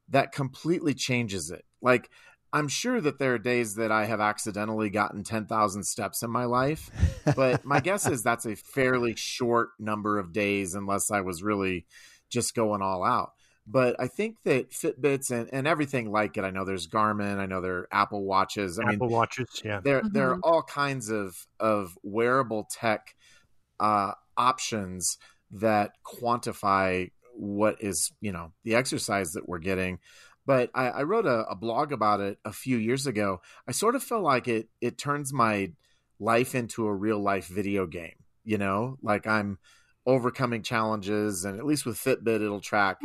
that 0.10 0.32
completely 0.32 0.94
changes 0.94 1.50
it. 1.50 1.66
Like 1.82 2.10
I'm 2.52 2.68
sure 2.68 3.00
that 3.02 3.20
there 3.20 3.36
are 3.36 3.40
days 3.40 3.76
that 3.76 3.92
I 3.92 4.06
have 4.06 4.20
accidentally 4.20 4.90
gotten 4.90 5.24
10,000 5.24 5.84
steps 5.84 6.24
in 6.24 6.32
my 6.32 6.46
life, 6.46 6.90
but 7.36 7.64
my 7.66 7.80
guess 7.80 8.08
is 8.08 8.24
that's 8.24 8.46
a 8.46 8.56
fairly 8.56 9.16
short 9.16 9.70
number 9.80 10.18
of 10.18 10.34
days 10.34 10.74
unless 10.76 11.12
I 11.12 11.22
was 11.22 11.44
really 11.44 11.86
just 12.30 12.56
going 12.56 12.82
all 12.82 13.04
out. 13.04 13.34
But 13.72 13.98
I 14.00 14.08
think 14.08 14.38
that 14.46 14.72
Fitbits 14.72 15.30
and, 15.30 15.48
and 15.54 15.68
everything 15.68 16.12
like 16.12 16.38
it, 16.38 16.44
I 16.44 16.50
know 16.50 16.66
there's 16.66 16.88
Garmin, 16.88 17.38
I 17.38 17.46
know 17.46 17.62
there 17.62 17.78
are 17.78 17.88
Apple 17.92 18.24
Watches. 18.26 18.80
I 18.80 18.94
Apple 18.94 19.08
mean, 19.08 19.16
Watches, 19.16 19.62
yeah. 19.64 19.80
There, 19.84 20.00
mm-hmm. 20.00 20.14
there 20.14 20.32
are 20.32 20.40
all 20.42 20.64
kinds 20.64 21.10
of, 21.12 21.36
of 21.60 21.96
wearable 22.02 22.68
tech 22.72 23.16
uh, 23.80 24.14
options 24.36 25.20
that 25.52 25.92
quantify 26.04 27.12
what 27.36 27.78
is, 27.80 28.12
you 28.22 28.32
know, 28.32 28.54
the 28.64 28.74
exercise 28.74 29.34
that 29.34 29.48
we're 29.48 29.60
getting. 29.60 30.00
But 30.48 30.72
I, 30.74 30.90
I 30.90 31.04
wrote 31.04 31.28
a, 31.28 31.46
a 31.46 31.56
blog 31.56 31.92
about 31.92 32.22
it 32.22 32.40
a 32.44 32.52
few 32.52 32.78
years 32.78 33.06
ago. 33.06 33.42
I 33.68 33.72
sort 33.72 33.96
of 33.96 34.02
feel 34.02 34.22
like 34.22 34.48
it 34.48 34.68
it 34.82 34.98
turns 34.98 35.32
my 35.32 35.74
life 36.20 36.56
into 36.56 36.88
a 36.88 36.94
real 36.94 37.20
life 37.22 37.48
video 37.48 37.86
game. 37.86 38.16
You 38.44 38.58
know, 38.58 38.98
like 39.04 39.28
I'm 39.28 39.60
overcoming 40.10 40.64
challenges 40.64 41.46
and 41.46 41.60
at 41.60 41.66
least 41.66 41.86
with 41.86 41.98
fitbit 41.98 42.42
it'll 42.42 42.62
track 42.62 42.98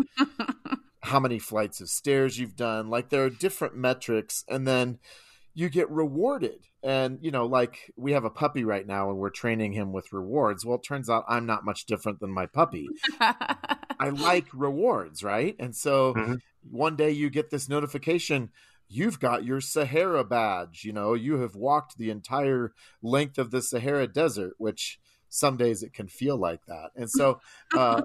how 1.02 1.20
many 1.20 1.38
flights 1.38 1.80
of 1.80 1.88
stairs 1.88 2.38
you've 2.38 2.56
done 2.56 2.88
like 2.88 3.10
there 3.10 3.24
are 3.24 3.30
different 3.30 3.76
metrics 3.76 4.44
and 4.48 4.66
then 4.66 4.98
you 5.54 5.68
get 5.68 5.88
rewarded. 5.90 6.66
And, 6.82 7.18
you 7.22 7.30
know, 7.30 7.46
like 7.46 7.92
we 7.96 8.12
have 8.12 8.24
a 8.24 8.30
puppy 8.30 8.64
right 8.64 8.86
now 8.86 9.08
and 9.08 9.18
we're 9.18 9.30
training 9.30 9.72
him 9.72 9.92
with 9.92 10.12
rewards. 10.12 10.66
Well, 10.66 10.76
it 10.76 10.82
turns 10.82 11.08
out 11.08 11.24
I'm 11.28 11.46
not 11.46 11.64
much 11.64 11.86
different 11.86 12.20
than 12.20 12.30
my 12.30 12.44
puppy. 12.44 12.88
I 13.20 14.08
like 14.12 14.46
rewards, 14.52 15.22
right? 15.24 15.56
And 15.58 15.74
so 15.74 16.12
mm-hmm. 16.12 16.34
one 16.70 16.96
day 16.96 17.10
you 17.12 17.30
get 17.30 17.50
this 17.50 17.68
notification 17.68 18.50
you've 18.86 19.18
got 19.18 19.44
your 19.44 19.62
Sahara 19.62 20.22
badge. 20.22 20.84
You 20.84 20.92
know, 20.92 21.14
you 21.14 21.38
have 21.38 21.56
walked 21.56 21.96
the 21.96 22.10
entire 22.10 22.74
length 23.02 23.38
of 23.38 23.50
the 23.50 23.62
Sahara 23.62 24.06
Desert, 24.06 24.52
which 24.58 25.00
some 25.34 25.56
days 25.56 25.82
it 25.82 25.92
can 25.92 26.06
feel 26.06 26.36
like 26.36 26.64
that. 26.66 26.90
And 26.96 27.10
so, 27.10 27.40
uh, 27.74 28.02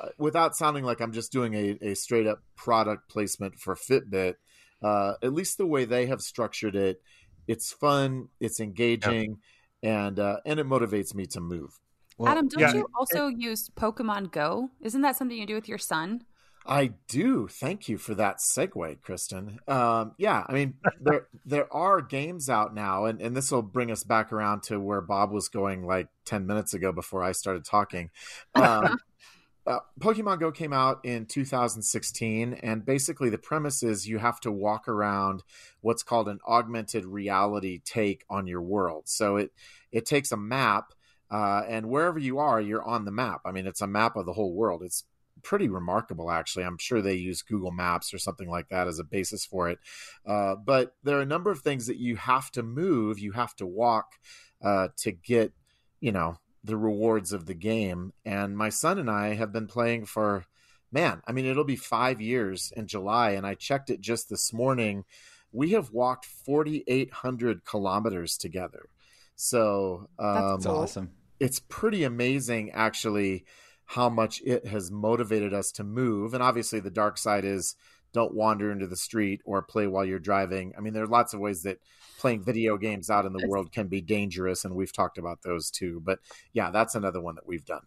uh, 0.00 0.08
without 0.18 0.56
sounding 0.56 0.84
like 0.84 1.00
I'm 1.00 1.12
just 1.12 1.32
doing 1.32 1.54
a, 1.54 1.78
a 1.90 1.94
straight 1.94 2.26
up 2.26 2.42
product 2.56 3.08
placement 3.08 3.58
for 3.58 3.74
Fitbit, 3.74 4.34
uh, 4.82 5.14
at 5.22 5.32
least 5.32 5.58
the 5.58 5.66
way 5.66 5.84
they 5.84 6.06
have 6.06 6.20
structured 6.20 6.76
it, 6.76 7.00
it's 7.46 7.72
fun, 7.72 8.28
it's 8.40 8.60
engaging, 8.60 9.38
yeah. 9.82 10.06
and 10.06 10.18
uh, 10.18 10.36
and 10.46 10.58
it 10.60 10.66
motivates 10.66 11.14
me 11.14 11.26
to 11.26 11.40
move. 11.40 11.78
Well, 12.16 12.30
Adam, 12.30 12.48
don't 12.48 12.60
yeah, 12.60 12.74
you 12.74 12.86
also 12.98 13.28
it, 13.28 13.38
use 13.38 13.70
Pokemon 13.70 14.30
Go? 14.30 14.70
Isn't 14.80 15.02
that 15.02 15.16
something 15.16 15.36
you 15.36 15.46
do 15.46 15.54
with 15.54 15.68
your 15.68 15.78
son? 15.78 16.24
I 16.66 16.92
do. 17.08 17.46
Thank 17.46 17.88
you 17.88 17.98
for 17.98 18.14
that 18.14 18.38
segue, 18.38 19.02
Kristen. 19.02 19.58
Um, 19.68 20.12
yeah, 20.16 20.44
I 20.48 20.52
mean, 20.52 20.74
there 21.00 21.28
there 21.44 21.72
are 21.74 22.00
games 22.00 22.48
out 22.48 22.74
now, 22.74 23.04
and, 23.04 23.20
and 23.20 23.36
this 23.36 23.50
will 23.50 23.62
bring 23.62 23.90
us 23.90 24.02
back 24.02 24.32
around 24.32 24.62
to 24.64 24.80
where 24.80 25.02
Bob 25.02 25.30
was 25.30 25.48
going 25.48 25.84
like 25.84 26.08
ten 26.24 26.46
minutes 26.46 26.72
ago 26.72 26.90
before 26.90 27.22
I 27.22 27.32
started 27.32 27.66
talking. 27.66 28.10
Um, 28.54 28.96
uh, 29.66 29.80
Pokemon 30.00 30.40
Go 30.40 30.52
came 30.52 30.72
out 30.72 31.04
in 31.04 31.26
2016, 31.26 32.54
and 32.54 32.84
basically 32.84 33.28
the 33.28 33.38
premise 33.38 33.82
is 33.82 34.08
you 34.08 34.18
have 34.18 34.40
to 34.40 34.50
walk 34.50 34.88
around 34.88 35.42
what's 35.82 36.02
called 36.02 36.28
an 36.28 36.38
augmented 36.48 37.04
reality 37.04 37.80
take 37.84 38.24
on 38.30 38.46
your 38.46 38.62
world. 38.62 39.02
So 39.06 39.36
it 39.36 39.52
it 39.92 40.06
takes 40.06 40.32
a 40.32 40.36
map, 40.38 40.94
uh, 41.30 41.62
and 41.68 41.90
wherever 41.90 42.18
you 42.18 42.38
are, 42.38 42.58
you're 42.58 42.82
on 42.82 43.04
the 43.04 43.12
map. 43.12 43.42
I 43.44 43.52
mean, 43.52 43.66
it's 43.66 43.82
a 43.82 43.86
map 43.86 44.16
of 44.16 44.24
the 44.24 44.32
whole 44.32 44.54
world. 44.54 44.82
It's 44.82 45.04
pretty 45.44 45.68
remarkable, 45.68 46.30
actually. 46.30 46.64
I'm 46.64 46.78
sure 46.78 47.00
they 47.00 47.14
use 47.14 47.42
Google 47.42 47.70
Maps 47.70 48.12
or 48.12 48.18
something 48.18 48.48
like 48.48 48.68
that 48.70 48.88
as 48.88 48.98
a 48.98 49.04
basis 49.04 49.44
for 49.44 49.68
it. 49.68 49.78
Uh, 50.26 50.56
but 50.56 50.96
there 51.04 51.18
are 51.18 51.22
a 51.22 51.26
number 51.26 51.50
of 51.50 51.60
things 51.60 51.86
that 51.86 51.98
you 51.98 52.16
have 52.16 52.50
to 52.52 52.62
move, 52.62 53.18
you 53.18 53.32
have 53.32 53.54
to 53.56 53.66
walk 53.66 54.14
uh, 54.62 54.88
to 54.96 55.12
get, 55.12 55.52
you 56.00 56.10
know, 56.10 56.38
the 56.64 56.76
rewards 56.76 57.32
of 57.32 57.46
the 57.46 57.54
game. 57.54 58.12
And 58.24 58.56
my 58.56 58.70
son 58.70 58.98
and 58.98 59.10
I 59.10 59.34
have 59.34 59.52
been 59.52 59.66
playing 59.66 60.06
for, 60.06 60.46
man, 60.90 61.22
I 61.26 61.32
mean, 61.32 61.44
it'll 61.44 61.64
be 61.64 61.76
five 61.76 62.20
years 62.20 62.72
in 62.74 62.86
July. 62.86 63.32
And 63.32 63.46
I 63.46 63.54
checked 63.54 63.90
it 63.90 64.00
just 64.00 64.30
this 64.30 64.52
morning. 64.52 65.04
We 65.52 65.72
have 65.72 65.92
walked 65.92 66.24
4,800 66.24 67.64
kilometers 67.64 68.36
together. 68.38 68.88
So 69.36 70.08
um, 70.18 70.34
that's 70.34 70.66
awesome. 70.66 71.10
It's 71.38 71.60
pretty 71.60 72.04
amazing, 72.04 72.70
actually, 72.70 73.44
how 73.86 74.08
much 74.08 74.40
it 74.44 74.66
has 74.66 74.90
motivated 74.90 75.52
us 75.52 75.70
to 75.72 75.84
move. 75.84 76.34
And 76.34 76.42
obviously, 76.42 76.80
the 76.80 76.90
dark 76.90 77.18
side 77.18 77.44
is 77.44 77.76
don't 78.12 78.34
wander 78.34 78.70
into 78.70 78.86
the 78.86 78.96
street 78.96 79.40
or 79.44 79.60
play 79.60 79.86
while 79.86 80.04
you're 80.04 80.18
driving. 80.18 80.72
I 80.78 80.80
mean, 80.80 80.94
there 80.94 81.02
are 81.02 81.08
lots 81.08 81.34
of 81.34 81.40
ways 81.40 81.64
that 81.64 81.80
playing 82.18 82.44
video 82.44 82.78
games 82.78 83.10
out 83.10 83.26
in 83.26 83.32
the 83.32 83.46
world 83.48 83.72
can 83.72 83.88
be 83.88 84.00
dangerous, 84.00 84.64
and 84.64 84.74
we've 84.74 84.92
talked 84.92 85.18
about 85.18 85.42
those 85.42 85.70
too. 85.70 86.00
But 86.02 86.20
yeah, 86.52 86.70
that's 86.70 86.94
another 86.94 87.20
one 87.20 87.34
that 87.34 87.46
we've 87.46 87.64
done. 87.64 87.82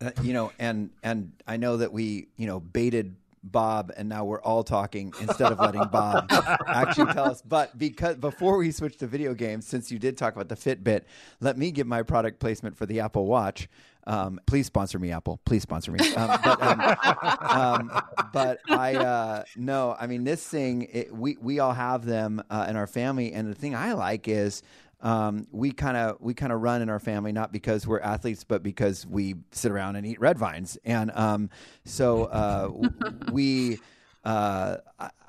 Uh, 0.00 0.10
you 0.22 0.32
know, 0.32 0.50
and 0.58 0.90
and 1.02 1.32
I 1.46 1.56
know 1.56 1.76
that 1.76 1.92
we 1.92 2.28
you 2.36 2.46
know 2.46 2.58
baited 2.58 3.16
Bob, 3.50 3.92
and 3.96 4.08
now 4.08 4.24
we're 4.24 4.42
all 4.42 4.64
talking 4.64 5.12
instead 5.20 5.52
of 5.52 5.58
letting 5.58 5.84
Bob 5.90 6.26
actually 6.66 7.12
tell 7.12 7.30
us. 7.30 7.42
But 7.42 7.76
because 7.78 8.16
before 8.16 8.58
we 8.58 8.70
switch 8.70 8.96
to 8.98 9.06
video 9.06 9.34
games, 9.34 9.66
since 9.66 9.90
you 9.90 9.98
did 9.98 10.16
talk 10.16 10.34
about 10.34 10.48
the 10.48 10.56
Fitbit, 10.56 11.02
let 11.40 11.56
me 11.56 11.70
give 11.70 11.86
my 11.86 12.02
product 12.02 12.40
placement 12.40 12.76
for 12.76 12.86
the 12.86 13.00
Apple 13.00 13.26
Watch. 13.26 13.68
Um, 14.08 14.40
please 14.46 14.66
sponsor 14.66 15.00
me, 15.00 15.10
Apple. 15.10 15.40
Please 15.44 15.62
sponsor 15.62 15.90
me. 15.90 15.98
Um, 16.14 16.38
but, 16.44 16.62
um, 16.62 17.90
um, 17.90 18.02
but, 18.32 18.60
I 18.70 18.94
uh, 18.94 19.44
no, 19.56 19.96
I 19.98 20.06
mean 20.06 20.22
this 20.24 20.46
thing. 20.46 20.88
It, 20.92 21.14
we 21.14 21.36
we 21.40 21.58
all 21.58 21.72
have 21.72 22.04
them 22.04 22.42
uh, 22.48 22.66
in 22.68 22.76
our 22.76 22.86
family, 22.86 23.32
and 23.32 23.50
the 23.50 23.54
thing 23.54 23.74
I 23.74 23.94
like 23.94 24.28
is 24.28 24.62
um, 25.00 25.46
we 25.50 25.72
kind 25.72 25.96
of 25.96 26.16
we 26.20 26.34
kind 26.34 26.52
of 26.52 26.62
run 26.62 26.82
in 26.82 26.88
our 26.88 26.98
family 26.98 27.32
not 27.32 27.52
because 27.52 27.86
we're 27.86 28.00
athletes, 28.00 28.44
but 28.44 28.62
because 28.62 29.06
we 29.06 29.36
sit 29.52 29.70
around 29.70 29.96
and 29.96 30.06
eat 30.06 30.20
red 30.20 30.38
vines, 30.38 30.78
and 30.84 31.10
um, 31.14 31.50
so 31.84 32.24
uh, 32.24 32.70
we. 33.32 33.78
Uh, 34.24 34.78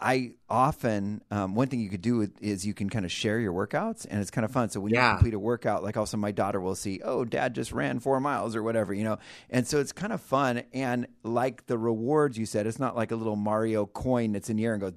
I 0.01 0.31
often 0.49 1.21
um, 1.29 1.53
one 1.53 1.67
thing 1.67 1.79
you 1.81 1.89
could 1.89 2.01
do 2.01 2.27
is 2.41 2.65
you 2.65 2.73
can 2.73 2.89
kind 2.89 3.05
of 3.05 3.11
share 3.11 3.39
your 3.39 3.53
workouts, 3.53 4.07
and 4.09 4.19
it's 4.19 4.31
kind 4.31 4.43
of 4.43 4.49
fun. 4.49 4.69
So 4.69 4.79
when 4.79 4.91
yeah. 4.91 5.11
you 5.11 5.17
complete 5.17 5.33
a 5.35 5.39
workout, 5.39 5.83
like 5.83 5.97
also 5.97 6.17
my 6.17 6.31
daughter 6.31 6.59
will 6.59 6.73
see, 6.73 7.01
oh, 7.03 7.23
dad 7.23 7.53
just 7.53 7.71
ran 7.71 7.99
four 7.99 8.19
miles 8.19 8.55
or 8.55 8.63
whatever, 8.63 8.95
you 8.95 9.03
know, 9.03 9.19
and 9.51 9.67
so 9.67 9.79
it's 9.79 9.91
kind 9.91 10.11
of 10.11 10.21
fun. 10.21 10.63
And 10.73 11.05
like 11.21 11.67
the 11.67 11.77
rewards 11.77 12.39
you 12.39 12.47
said, 12.47 12.65
it's 12.65 12.79
not 12.79 12.95
like 12.95 13.11
a 13.11 13.15
little 13.15 13.35
Mario 13.35 13.85
coin 13.85 14.31
that's 14.31 14.49
in 14.49 14.57
the 14.57 14.65
air 14.65 14.73
and 14.73 14.81
goes 14.81 14.93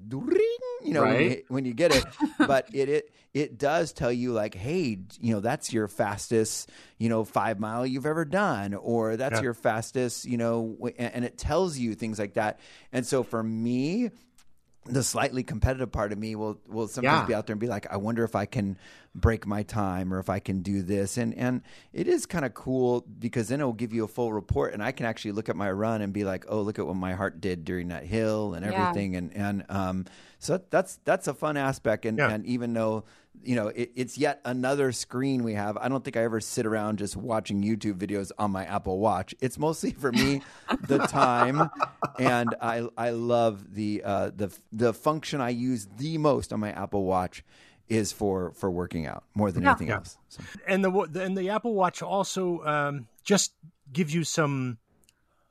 you 0.83 0.93
know, 0.93 1.03
right? 1.03 1.13
when, 1.13 1.29
you, 1.29 1.43
when, 1.47 1.65
you, 1.65 1.73
get 1.73 1.95
it. 1.95 2.05
but 2.39 2.67
it, 2.73 2.89
it 2.89 3.11
it 3.33 3.57
does 3.57 3.93
tell 3.93 4.11
you 4.11 4.33
like, 4.33 4.55
hey, 4.55 4.99
you 5.19 5.33
know, 5.33 5.39
that's 5.39 5.71
your 5.71 5.87
fastest, 5.87 6.69
you 6.97 7.07
know, 7.07 7.23
five 7.23 7.59
mile 7.59 7.85
you've 7.85 8.05
ever 8.05 8.25
done, 8.25 8.73
or 8.73 9.15
that's 9.15 9.35
yeah. 9.35 9.41
your 9.41 9.53
fastest, 9.53 10.25
you 10.25 10.37
know, 10.37 10.77
and, 10.97 11.13
and 11.15 11.25
it 11.25 11.37
tells 11.37 11.77
you 11.77 11.95
things 11.95 12.19
like 12.19 12.33
that. 12.33 12.59
And 12.91 13.05
so 13.05 13.23
for 13.23 13.41
me, 13.41 14.11
the 14.85 15.03
slightly 15.03 15.43
competitive 15.43 15.91
part 15.91 16.11
of 16.11 16.17
me 16.17 16.35
will 16.35 16.59
will 16.67 16.87
sometimes 16.87 17.21
yeah. 17.21 17.25
be 17.27 17.33
out 17.33 17.47
there 17.47 17.53
and 17.53 17.61
be 17.61 17.67
like, 17.67 17.91
I 17.91 17.97
wonder 17.97 18.23
if 18.23 18.35
I 18.35 18.45
can 18.45 18.77
break 19.13 19.45
my 19.45 19.63
time 19.63 20.13
or 20.13 20.19
if 20.19 20.29
I 20.29 20.39
can 20.39 20.61
do 20.61 20.81
this. 20.81 21.17
And 21.17 21.33
and 21.35 21.61
it 21.93 22.07
is 22.07 22.25
kind 22.25 22.45
of 22.45 22.53
cool 22.53 23.05
because 23.19 23.49
then 23.49 23.61
it 23.61 23.63
will 23.63 23.73
give 23.73 23.93
you 23.93 24.03
a 24.03 24.07
full 24.07 24.31
report 24.31 24.73
and 24.73 24.83
I 24.83 24.91
can 24.91 25.05
actually 25.05 25.33
look 25.33 25.49
at 25.49 25.55
my 25.55 25.71
run 25.71 26.01
and 26.01 26.13
be 26.13 26.23
like, 26.23 26.45
oh, 26.47 26.61
look 26.61 26.79
at 26.79 26.87
what 26.87 26.95
my 26.95 27.13
heart 27.13 27.41
did 27.41 27.65
during 27.65 27.89
that 27.89 28.05
hill 28.05 28.53
and 28.53 28.65
everything. 28.65 29.13
Yeah. 29.13 29.19
And 29.19 29.35
and 29.35 29.65
um, 29.69 30.05
so 30.39 30.61
that's 30.69 30.99
that's 31.03 31.27
a 31.27 31.33
fun 31.33 31.57
aspect. 31.57 32.05
And 32.05 32.17
yeah. 32.17 32.29
and 32.29 32.45
even 32.45 32.73
though 32.73 33.05
you 33.43 33.55
know, 33.55 33.69
it, 33.69 33.91
it's 33.95 34.17
yet 34.17 34.39
another 34.45 34.91
screen 34.91 35.43
we 35.43 35.53
have. 35.53 35.77
I 35.77 35.89
don't 35.89 36.03
think 36.03 36.17
I 36.17 36.23
ever 36.23 36.39
sit 36.39 36.65
around 36.65 36.97
just 36.97 37.15
watching 37.15 37.63
YouTube 37.63 37.95
videos 37.95 38.31
on 38.37 38.51
my 38.51 38.65
Apple 38.65 38.99
Watch. 38.99 39.33
It's 39.39 39.57
mostly 39.57 39.91
for 39.91 40.11
me 40.11 40.41
the 40.87 40.99
time, 40.99 41.69
and 42.19 42.55
I 42.61 42.87
I 42.97 43.11
love 43.11 43.73
the 43.73 44.03
uh, 44.03 44.31
the 44.35 44.55
the 44.71 44.93
function 44.93 45.41
I 45.41 45.49
use 45.49 45.87
the 45.97 46.17
most 46.17 46.53
on 46.53 46.59
my 46.59 46.71
Apple 46.71 47.03
Watch 47.03 47.43
is 47.91 48.13
for 48.13 48.53
for 48.53 48.71
working 48.71 49.05
out 49.05 49.25
more 49.35 49.51
than 49.51 49.63
yeah. 49.63 49.69
anything 49.69 49.89
yeah. 49.89 49.95
else. 49.95 50.17
So. 50.29 50.41
And 50.65 50.83
the 50.83 50.91
and 51.21 51.37
the 51.37 51.49
Apple 51.49 51.73
Watch 51.73 52.01
also 52.01 52.63
um, 52.65 53.07
just 53.23 53.53
gives 53.91 54.13
you 54.13 54.23
some 54.23 54.77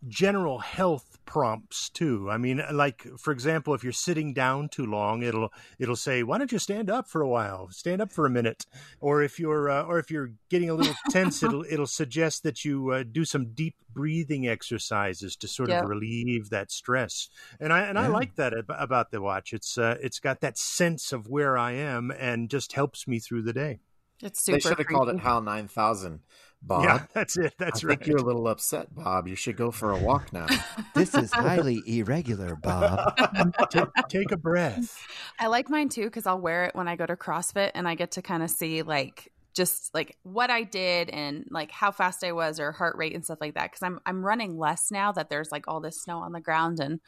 general 0.08 0.58
health 0.58 1.18
prompts 1.26 1.88
too. 1.90 2.28
I 2.30 2.38
mean, 2.38 2.62
like 2.72 3.06
for 3.18 3.32
example, 3.32 3.74
if 3.74 3.84
you're 3.84 3.92
sitting 3.92 4.32
down 4.32 4.68
too 4.68 4.86
long, 4.86 5.22
it'll 5.22 5.52
it'll 5.78 5.96
say, 5.96 6.22
"Why 6.22 6.38
don't 6.38 6.50
you 6.50 6.58
stand 6.58 6.90
up 6.90 7.08
for 7.08 7.20
a 7.20 7.28
while? 7.28 7.68
Stand 7.70 8.02
up 8.02 8.12
for 8.12 8.26
a 8.26 8.30
minute." 8.30 8.66
Or 9.00 9.22
if 9.22 9.38
you're 9.38 9.70
uh, 9.70 9.82
or 9.82 9.98
if 9.98 10.10
you're 10.10 10.32
getting 10.48 10.70
a 10.70 10.74
little 10.74 10.94
tense, 11.10 11.42
it'll 11.42 11.64
it'll 11.70 11.86
suggest 11.86 12.42
that 12.42 12.64
you 12.64 12.90
uh, 12.90 13.04
do 13.10 13.24
some 13.24 13.52
deep 13.52 13.76
breathing 13.92 14.48
exercises 14.48 15.36
to 15.36 15.48
sort 15.48 15.70
of 15.70 15.88
relieve 15.88 16.50
that 16.50 16.70
stress. 16.70 17.28
And 17.60 17.72
I 17.72 17.82
and 17.82 17.96
yeah. 17.96 18.04
I 18.04 18.06
like 18.08 18.36
that 18.36 18.52
about 18.68 19.10
the 19.10 19.20
watch. 19.20 19.52
It's 19.52 19.78
uh, 19.78 19.96
it's 20.00 20.18
got 20.18 20.40
that 20.40 20.58
sense 20.58 21.12
of 21.12 21.28
where 21.28 21.56
I 21.56 21.72
am 21.72 22.10
and 22.10 22.50
just 22.50 22.72
helps 22.72 23.06
me 23.06 23.18
through 23.18 23.42
the 23.42 23.52
day. 23.52 23.80
It's 24.22 24.44
super. 24.44 24.56
They 24.56 24.60
should 24.60 24.78
have 24.78 24.86
called 24.86 25.08
it 25.08 25.20
HAL 25.20 25.42
nine 25.42 25.68
thousand 25.68 26.20
Bob. 26.62 26.84
Yeah, 26.84 27.06
that's 27.14 27.38
it. 27.38 27.54
That's 27.58 27.82
I 27.84 27.88
right. 27.88 27.98
think 27.98 28.08
you're 28.08 28.18
a 28.18 28.22
little 28.22 28.46
upset, 28.46 28.94
Bob. 28.94 29.26
You 29.26 29.36
should 29.36 29.56
go 29.56 29.70
for 29.70 29.92
a 29.92 29.98
walk 29.98 30.32
now. 30.32 30.46
this 30.94 31.14
is 31.14 31.32
highly 31.32 31.82
irregular, 31.86 32.56
Bob. 32.56 33.16
take, 33.70 33.88
take, 34.08 34.32
a 34.32 34.36
breath. 34.36 35.06
I 35.38 35.46
like 35.46 35.70
mine 35.70 35.88
too 35.88 36.04
because 36.04 36.26
I'll 36.26 36.40
wear 36.40 36.64
it 36.64 36.74
when 36.74 36.88
I 36.88 36.96
go 36.96 37.06
to 37.06 37.16
CrossFit 37.16 37.72
and 37.74 37.88
I 37.88 37.94
get 37.94 38.12
to 38.12 38.22
kind 38.22 38.42
of 38.42 38.50
see 38.50 38.82
like 38.82 39.32
just 39.54 39.92
like 39.94 40.16
what 40.22 40.50
I 40.50 40.62
did 40.62 41.10
and 41.10 41.46
like 41.50 41.70
how 41.70 41.90
fast 41.90 42.22
I 42.22 42.32
was 42.32 42.60
or 42.60 42.72
heart 42.72 42.96
rate 42.96 43.14
and 43.14 43.24
stuff 43.24 43.38
like 43.40 43.54
that 43.54 43.70
because 43.70 43.82
I'm 43.82 43.98
I'm 44.06 44.24
running 44.24 44.56
less 44.56 44.90
now 44.90 45.12
that 45.12 45.28
there's 45.28 45.50
like 45.50 45.66
all 45.66 45.80
this 45.80 46.00
snow 46.00 46.18
on 46.18 46.32
the 46.32 46.40
ground 46.40 46.78
and 46.80 47.00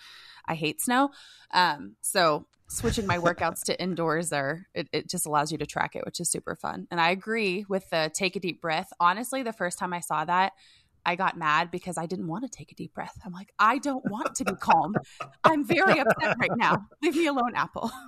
I 0.47 0.55
hate 0.55 0.81
snow. 0.81 1.11
Um, 1.53 1.97
so 2.01 2.47
switching 2.73 3.07
my 3.07 3.19
workouts 3.19 3.63
to 3.65 3.81
indoors 3.81 4.33
are 4.33 4.67
it, 4.75 4.89
it 4.93 5.09
just 5.09 5.27
allows 5.27 5.53
you 5.53 5.59
to 5.59 5.67
track 5.67 5.95
it 5.95 6.05
which 6.05 6.21
is 6.21 6.31
super 6.31 6.57
fun. 6.57 6.87
And 6.91 7.01
i 7.01 7.11
agree 7.11 7.65
with 7.69 7.89
the 7.91 8.11
take 8.15 8.37
a 8.37 8.41
deep 8.41 8.61
breath. 8.61 8.93
Honestly 8.99 9.43
the 9.43 9.53
first 9.53 9.79
time 9.79 9.93
i 9.93 10.01
saw 10.01 10.25
that 10.25 10.53
i 11.05 11.15
got 11.15 11.37
mad 11.37 11.71
because 11.71 11.99
i 11.99 12.07
didn't 12.07 12.29
want 12.29 12.45
to 12.45 12.51
take 12.51 12.73
a 12.73 12.75
deep 12.75 12.95
breath. 12.95 13.19
I'm 13.25 13.33
like 13.33 13.53
i 13.59 13.79
don't 13.79 14.05
want 14.11 14.35
to 14.37 14.45
be 14.45 14.55
calm. 14.55 14.95
I'm 15.45 15.65
very 15.65 16.01
upset 16.01 16.37
right 16.39 16.57
now. 16.57 16.87
Leave 17.03 17.17
me 17.17 17.27
alone 17.27 17.55
apple. 17.55 17.91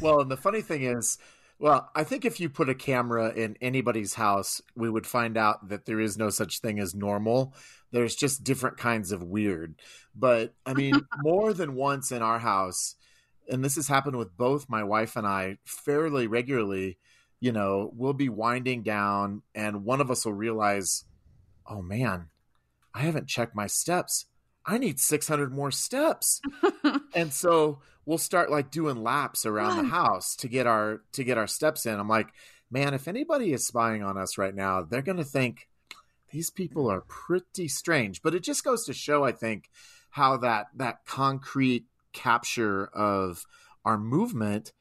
Well 0.00 0.20
and 0.20 0.30
the 0.30 0.36
funny 0.36 0.62
thing 0.62 0.84
is 0.84 1.18
well, 1.58 1.88
I 1.94 2.04
think 2.04 2.24
if 2.24 2.40
you 2.40 2.48
put 2.50 2.68
a 2.68 2.74
camera 2.74 3.32
in 3.32 3.56
anybody's 3.60 4.14
house, 4.14 4.60
we 4.74 4.90
would 4.90 5.06
find 5.06 5.36
out 5.36 5.68
that 5.68 5.86
there 5.86 6.00
is 6.00 6.18
no 6.18 6.28
such 6.28 6.58
thing 6.58 6.80
as 6.80 6.94
normal. 6.94 7.54
There's 7.92 8.16
just 8.16 8.42
different 8.42 8.76
kinds 8.76 9.12
of 9.12 9.22
weird. 9.22 9.76
But 10.16 10.54
I 10.66 10.74
mean, 10.74 10.94
more 11.22 11.52
than 11.52 11.76
once 11.76 12.10
in 12.10 12.22
our 12.22 12.40
house, 12.40 12.96
and 13.48 13.64
this 13.64 13.76
has 13.76 13.88
happened 13.88 14.16
with 14.16 14.36
both 14.36 14.68
my 14.68 14.82
wife 14.84 15.16
and 15.16 15.26
I 15.26 15.58
fairly 15.64 16.26
regularly. 16.26 16.98
You 17.40 17.52
know, 17.52 17.90
we'll 17.94 18.14
be 18.14 18.28
winding 18.28 18.82
down, 18.82 19.42
and 19.54 19.84
one 19.84 20.00
of 20.00 20.10
us 20.10 20.24
will 20.24 20.32
realize, 20.32 21.04
oh 21.66 21.82
man, 21.82 22.28
I 22.94 23.00
haven't 23.00 23.28
checked 23.28 23.54
my 23.54 23.66
steps. 23.66 24.26
I 24.64 24.78
need 24.78 24.98
600 24.98 25.52
more 25.52 25.70
steps. 25.70 26.40
and 27.14 27.32
so 27.32 27.80
we'll 28.06 28.18
start 28.18 28.50
like 28.50 28.70
doing 28.70 29.02
laps 29.02 29.44
around 29.44 29.76
the 29.76 29.90
house 29.90 30.36
to 30.36 30.48
get 30.48 30.66
our 30.66 31.02
to 31.12 31.24
get 31.24 31.38
our 31.38 31.46
steps 31.46 31.86
in. 31.86 31.98
I'm 31.98 32.08
like, 32.08 32.28
man, 32.70 32.94
if 32.94 33.08
anybody 33.08 33.52
is 33.52 33.66
spying 33.66 34.02
on 34.02 34.16
us 34.16 34.38
right 34.38 34.54
now, 34.54 34.82
they're 34.82 35.02
going 35.02 35.18
to 35.18 35.24
think 35.24 35.68
these 36.30 36.50
people 36.50 36.90
are 36.90 37.02
pretty 37.02 37.68
strange. 37.68 38.22
But 38.22 38.34
it 38.34 38.42
just 38.42 38.64
goes 38.64 38.84
to 38.86 38.94
show 38.94 39.24
I 39.24 39.32
think 39.32 39.68
how 40.10 40.36
that 40.38 40.66
that 40.76 41.04
concrete 41.04 41.86
capture 42.14 42.86
of 42.86 43.44
our 43.84 43.98
movement 43.98 44.72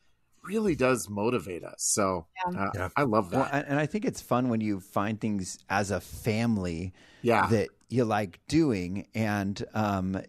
really 0.44 0.76
does 0.76 1.10
motivate 1.10 1.64
us. 1.64 1.76
So 1.80 2.28
yeah. 2.46 2.60
Uh, 2.60 2.70
yeah. 2.76 2.90
I 2.96 3.04
love 3.04 3.30
that. 3.32 3.52
Well, 3.52 3.64
and 3.68 3.80
I 3.80 3.86
think 3.86 4.06
it's 4.06 4.22
fun 4.22 4.50
when 4.50 4.62
you 4.62 4.80
find 4.80 5.20
things 5.20 5.58
as 5.70 5.92
a 5.92 6.00
family 6.00 6.94
yeah. 7.22 7.48
that 7.48 7.70
you 7.90 8.06
like 8.06 8.40
doing. 8.48 9.08
And 9.16 9.64
um, 9.74 10.22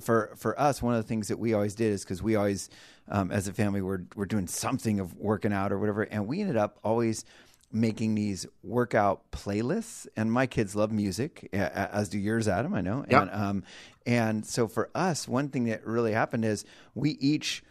for 0.00 0.34
for 0.36 0.58
us, 0.60 0.82
one 0.82 0.94
of 0.94 1.02
the 1.02 1.08
things 1.08 1.28
that 1.28 1.38
we 1.38 1.54
always 1.54 1.74
did 1.74 1.92
is 1.92 2.04
because 2.04 2.22
we 2.22 2.36
always, 2.36 2.70
um, 3.08 3.30
as 3.30 3.48
a 3.48 3.52
family, 3.52 3.82
we're 3.82 4.04
we're 4.16 4.26
doing 4.26 4.46
something 4.46 4.98
of 4.98 5.14
working 5.16 5.52
out 5.52 5.72
or 5.72 5.78
whatever, 5.78 6.02
and 6.02 6.26
we 6.26 6.40
ended 6.40 6.56
up 6.56 6.78
always 6.82 7.24
making 7.72 8.14
these 8.14 8.46
workout 8.62 9.30
playlists 9.30 10.06
and 10.16 10.30
my 10.30 10.46
kids 10.46 10.76
love 10.76 10.92
music 10.92 11.48
as 11.52 12.08
do 12.08 12.18
yours 12.18 12.46
adam 12.46 12.74
i 12.74 12.80
know 12.80 13.04
yep. 13.08 13.22
and 13.22 13.30
um 13.30 13.64
and 14.06 14.44
so 14.46 14.68
for 14.68 14.90
us 14.94 15.26
one 15.26 15.48
thing 15.48 15.64
that 15.64 15.86
really 15.86 16.12
happened 16.12 16.44
is 16.44 16.64
we 16.94 17.12
each 17.12 17.62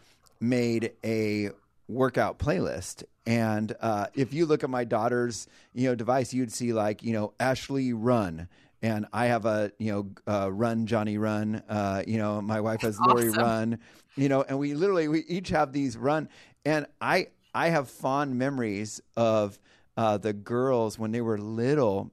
made 0.42 0.94
a 1.06 1.52
workout 1.92 2.40
playlist. 2.40 3.04
And 3.26 3.76
uh, 3.80 4.08
if 4.16 4.34
you 4.34 4.46
look 4.46 4.64
at 4.64 4.70
my 4.70 4.84
daughter's, 4.84 5.48
you 5.74 5.88
know, 5.88 5.96
device, 5.96 6.34
you'd 6.34 6.52
see 6.52 6.74
like, 6.74 7.04
you 7.04 7.14
know, 7.14 7.34
Ashley 7.40 7.94
Run. 7.94 8.48
And 8.82 9.06
I 9.14 9.28
have 9.28 9.46
a, 9.46 9.72
you 9.78 9.92
know, 9.92 10.34
uh, 10.34 10.52
Run 10.52 10.88
Johnny 10.88 11.20
Run. 11.20 11.62
Uh, 11.70 12.04
you 12.08 12.18
know, 12.18 12.42
my 12.42 12.62
wife 12.62 12.82
has 12.82 13.00
Lori 13.08 13.30
awesome. 13.30 13.44
Run. 13.44 13.80
You 14.16 14.28
know, 14.28 14.42
and 14.42 14.58
we 14.58 14.74
literally 14.74 15.08
we 15.08 15.20
each 15.28 15.50
have 15.50 15.72
these 15.72 15.96
run. 15.96 16.30
And 16.66 16.88
I 17.00 17.28
I 17.54 17.70
have 17.70 17.90
fond 17.90 18.38
memories 18.38 19.02
of 19.16 19.60
uh, 20.02 20.18
the 20.18 20.34
girls 20.34 20.98
when 20.98 21.12
they 21.12 21.22
were 21.22 21.38
little 21.38 22.12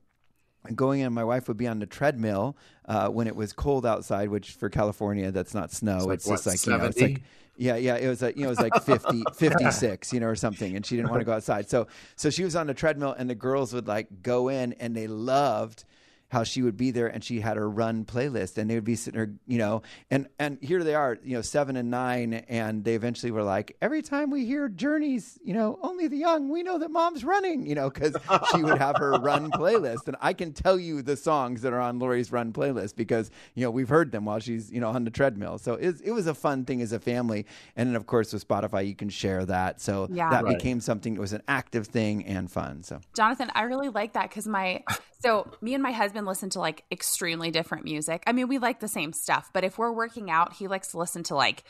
going 0.75 1.01
in. 1.01 1.11
My 1.15 1.25
wife 1.25 1.49
would 1.49 1.57
be 1.57 1.67
on 1.67 1.79
the 1.79 1.87
treadmill 1.87 2.55
uh, 2.85 3.09
when 3.09 3.27
it 3.27 3.35
was 3.35 3.55
cold 3.55 3.87
outside, 3.87 4.29
which 4.29 4.51
for 4.51 4.69
California 4.69 5.33
that's 5.33 5.55
not 5.55 5.73
snow. 5.73 5.97
It's, 5.97 6.07
like, 6.07 6.15
it's 6.15 6.27
what, 6.27 6.35
just 6.35 6.47
like 6.47 6.59
70? 6.59 6.71
you 6.71 6.83
know, 6.83 6.89
it's 6.89 7.01
like 7.01 7.23
yeah, 7.57 7.77
yeah. 7.77 7.97
It 7.97 8.09
was 8.09 8.21
like 8.21 8.37
you 8.37 8.43
know, 8.43 8.49
it 8.49 8.51
was 8.51 8.61
like 8.61 8.83
50, 8.83 9.23
56, 9.35 10.13
you 10.13 10.21
know, 10.21 10.27
or 10.27 10.37
something, 10.37 10.77
and 10.77 10.85
she 10.85 10.97
didn't 10.97 11.11
want 11.11 11.23
to 11.23 11.25
go 11.25 11.33
outside. 11.33 11.71
So, 11.71 11.87
so 12.15 12.29
she 12.29 12.45
was 12.45 12.55
on 12.55 12.67
the 12.67 12.75
treadmill, 12.75 13.15
and 13.19 13.31
the 13.31 13.35
girls 13.35 13.73
would 13.73 13.89
like 13.89 14.23
go 14.23 14.49
in, 14.49 14.75
and 14.75 14.95
they 14.95 15.07
loved 15.07 15.85
how 16.29 16.45
she 16.45 16.63
would 16.63 16.77
be 16.77 16.91
there 16.91 17.07
and 17.07 17.25
she 17.25 17.41
had 17.41 17.57
her 17.57 17.69
run 17.69 18.05
playlist 18.05 18.59
and 18.59 18.71
they 18.71 18.75
would 18.75 18.85
be 18.85 18.97
sitting 18.97 19.19
there, 19.19 19.31
you 19.47 19.59
know, 19.59 19.83
and 20.11 20.29
and 20.39 20.59
here 20.61 20.85
they 20.85 20.95
are, 20.95 21.19
you 21.23 21.35
know, 21.35 21.43
seven 21.43 21.77
and 21.77 21.91
nine, 21.91 22.35
and 22.49 22.85
they 22.85 22.95
eventually 22.95 23.33
were 23.33 23.43
like, 23.43 23.77
every 23.81 24.03
time 24.03 24.31
we 24.31 24.45
hear 24.45 24.69
Journeys, 24.69 25.39
you 25.43 25.55
know, 25.55 25.79
only 25.83 26.09
the 26.09 26.17
young, 26.17 26.49
we 26.49 26.63
know 26.63 26.79
that 26.79 26.91
mom's 26.91 27.25
running, 27.25 27.67
you 27.67 27.75
know, 27.75 27.91
because 27.91 28.17
she 28.53 28.63
would 28.63 28.79
have 28.79 28.97
her 28.99 29.13
run 29.13 29.51
playlist, 29.53 30.07
and 30.07 30.17
I 30.21 30.33
can 30.33 30.53
tell 30.53 30.79
you 30.79 31.03
the 31.03 31.17
songs 31.17 31.63
that 31.63 31.73
are 31.73 31.81
on 31.81 31.99
Lori's 31.99 32.31
run 32.31 32.53
playlist 32.53 32.97
because 32.97 33.31
you 33.55 33.65
know 33.65 33.71
we've 33.71 33.89
heard 33.89 34.13
them 34.13 34.25
while 34.25 34.39
she's 34.39 34.71
you 34.71 34.81
know 34.81 34.89
on 34.89 35.05
the 35.05 35.11
treadmill. 35.11 35.59
So 35.59 35.75
it, 35.75 35.97
it 36.05 36.13
was 36.13 36.27
a 36.27 36.35
fun 36.35 36.65
thing 36.65 36.83
as 36.83 36.93
a 36.93 37.01
family, 37.01 37.47
and 37.77 37.89
then 37.89 37.97
of 37.97 38.07
course 38.07 38.33
with 38.33 38.47
Spotify 38.47 38.87
you 38.87 38.95
can 38.95 39.09
share 39.09 39.45
that, 39.47 39.81
so 39.81 40.09
yeah. 40.11 40.31
that 40.31 40.45
right. 40.45 40.57
became 40.57 40.81
something 40.81 41.15
that 41.15 41.21
was 41.21 41.33
an 41.33 41.43
active 41.49 41.87
thing 41.87 42.25
and 42.27 42.51
fun. 42.51 42.83
So 42.83 43.01
Jonathan, 43.17 43.51
I 43.55 43.63
really 43.63 43.89
like 43.89 44.13
that 44.13 44.29
because 44.29 44.47
my 44.47 44.83
so 45.21 45.51
me 45.61 45.75
and 45.75 45.83
my 45.83 45.93
husband 45.93 46.18
listen 46.25 46.51
to 46.51 46.61
like 46.61 46.85
extremely 46.91 47.51
different 47.51 47.85
music. 47.85 48.23
I 48.27 48.33
mean, 48.33 48.49
we 48.49 48.59
like 48.59 48.81
the 48.81 48.89
same 48.89 49.13
stuff, 49.13 49.51
but 49.53 49.65
if 49.65 49.79
we're 49.79 49.93
working 49.93 50.31
out, 50.31 50.55
he 50.55 50.69
likes 50.69 50.89
to 50.93 50.99
listen 50.99 51.23
to 51.25 51.35
like 51.35 51.65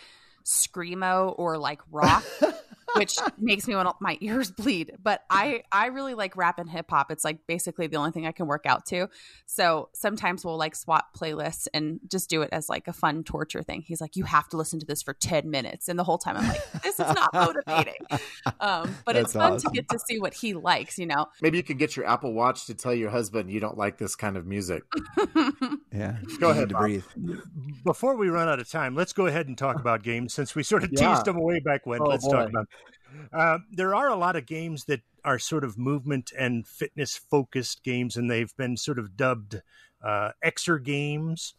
screamo 0.44 1.34
or 1.36 1.58
like 1.58 1.80
rock. 1.90 2.24
which 2.98 3.16
makes 3.38 3.66
me 3.66 3.74
want 3.74 3.96
my 4.00 4.18
ears 4.20 4.50
bleed. 4.50 4.96
But 5.02 5.22
I 5.30 5.62
I 5.72 5.86
really 5.86 6.14
like 6.14 6.36
rap 6.36 6.58
and 6.58 6.68
hip 6.68 6.86
hop. 6.90 7.10
It's 7.10 7.24
like 7.24 7.46
basically 7.46 7.86
the 7.86 7.96
only 7.96 8.10
thing 8.10 8.26
I 8.26 8.32
can 8.32 8.46
work 8.46 8.66
out 8.66 8.86
to. 8.86 9.08
So 9.46 9.88
sometimes 9.92 10.44
we'll 10.44 10.58
like 10.58 10.74
swap 10.74 11.16
playlists 11.16 11.68
and 11.72 12.00
just 12.08 12.28
do 12.28 12.42
it 12.42 12.50
as 12.52 12.68
like 12.68 12.88
a 12.88 12.92
fun 12.92 13.24
torture 13.24 13.62
thing. 13.62 13.82
He's 13.82 14.00
like, 14.00 14.16
you 14.16 14.24
have 14.24 14.48
to 14.50 14.56
listen 14.56 14.80
to 14.80 14.86
this 14.86 15.02
for 15.02 15.14
ten 15.14 15.50
minutes, 15.50 15.88
and 15.88 15.98
the 15.98 16.04
whole 16.04 16.18
time 16.18 16.36
I'm 16.36 16.48
like, 16.48 16.72
this 16.82 16.94
is 16.94 17.14
not 17.14 17.30
motivating. 17.34 17.94
Um, 18.60 18.94
but 19.04 19.14
That's 19.14 19.26
it's 19.26 19.32
fun 19.32 19.54
awesome. 19.54 19.70
to 19.70 19.74
get 19.74 19.88
to 19.90 19.98
see 19.98 20.18
what 20.18 20.34
he 20.34 20.54
likes. 20.54 20.98
You 20.98 21.06
know, 21.06 21.26
maybe 21.40 21.56
you 21.56 21.62
could 21.62 21.78
get 21.78 21.96
your 21.96 22.06
Apple 22.06 22.32
Watch 22.32 22.66
to 22.66 22.74
tell 22.74 22.94
your 22.94 23.10
husband 23.10 23.50
you 23.50 23.60
don't 23.60 23.78
like 23.78 23.98
this 23.98 24.16
kind 24.16 24.36
of 24.36 24.46
music. 24.46 24.82
yeah, 25.98 26.16
go 26.38 26.50
ahead 26.50 26.68
to 26.68 26.76
breathe. 26.76 27.04
Before 27.84 28.16
we 28.16 28.28
run 28.28 28.48
out 28.48 28.60
of 28.60 28.70
time, 28.70 28.94
let's 28.94 29.12
go 29.12 29.26
ahead 29.26 29.48
and 29.48 29.58
talk 29.58 29.80
about 29.80 30.02
games 30.02 30.32
since 30.32 30.54
we 30.54 30.62
sort 30.62 30.84
of 30.84 30.90
yeah. 30.92 31.14
teased 31.14 31.24
them 31.24 31.36
away 31.36 31.60
back 31.60 31.86
when. 31.86 32.00
Oh, 32.00 32.06
let's 32.06 32.24
boy. 32.24 32.32
talk 32.32 32.48
about. 32.48 32.68
Uh, 33.32 33.58
there 33.72 33.94
are 33.94 34.08
a 34.08 34.16
lot 34.16 34.36
of 34.36 34.46
games 34.46 34.84
that 34.84 35.00
are 35.24 35.38
sort 35.38 35.64
of 35.64 35.76
movement 35.76 36.30
and 36.38 36.66
fitness 36.66 37.16
focused 37.16 37.82
games, 37.82 38.16
and 38.16 38.30
they've 38.30 38.56
been 38.56 38.76
sort 38.76 38.98
of 38.98 39.16
dubbed 39.16 39.60
uh, 40.02 40.30
exergames. 40.44 41.54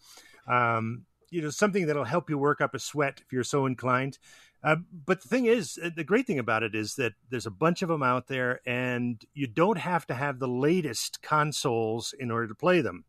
Um, 0.47 1.06
you 1.30 1.41
know, 1.41 1.49
something 1.49 1.86
that'll 1.86 2.06
help 2.06 2.30
you 2.30 2.38
work 2.38 2.62
up 2.62 2.73
a 2.73 2.80
sweat 2.80 3.21
if 3.23 3.32
you're 3.32 3.43
so 3.43 3.65
inclined. 3.65 4.17
Uh, 4.63 4.78
but 5.06 5.21
the 5.21 5.28
thing 5.30 5.45
is, 5.45 5.80
uh, 5.84 5.89
the 5.95 6.04
great 6.04 6.28
thing 6.28 6.39
about 6.39 6.63
it 6.63 6.75
is 6.75 6.95
that 6.95 7.13
there's 7.30 7.45
a 7.45 7.52
bunch 7.52 7.82
of 7.82 7.89
them 7.89 8.04
out 8.04 8.28
there, 8.28 8.60
and 8.65 9.23
you 9.34 9.47
don't 9.47 9.78
have 9.78 10.06
to 10.08 10.13
have 10.13 10.39
the 10.39 10.47
latest 10.47 11.21
consoles 11.21 12.13
in 12.17 12.32
order 12.32 12.47
to 12.47 12.56
play 12.56 12.82
them. 12.82 13.06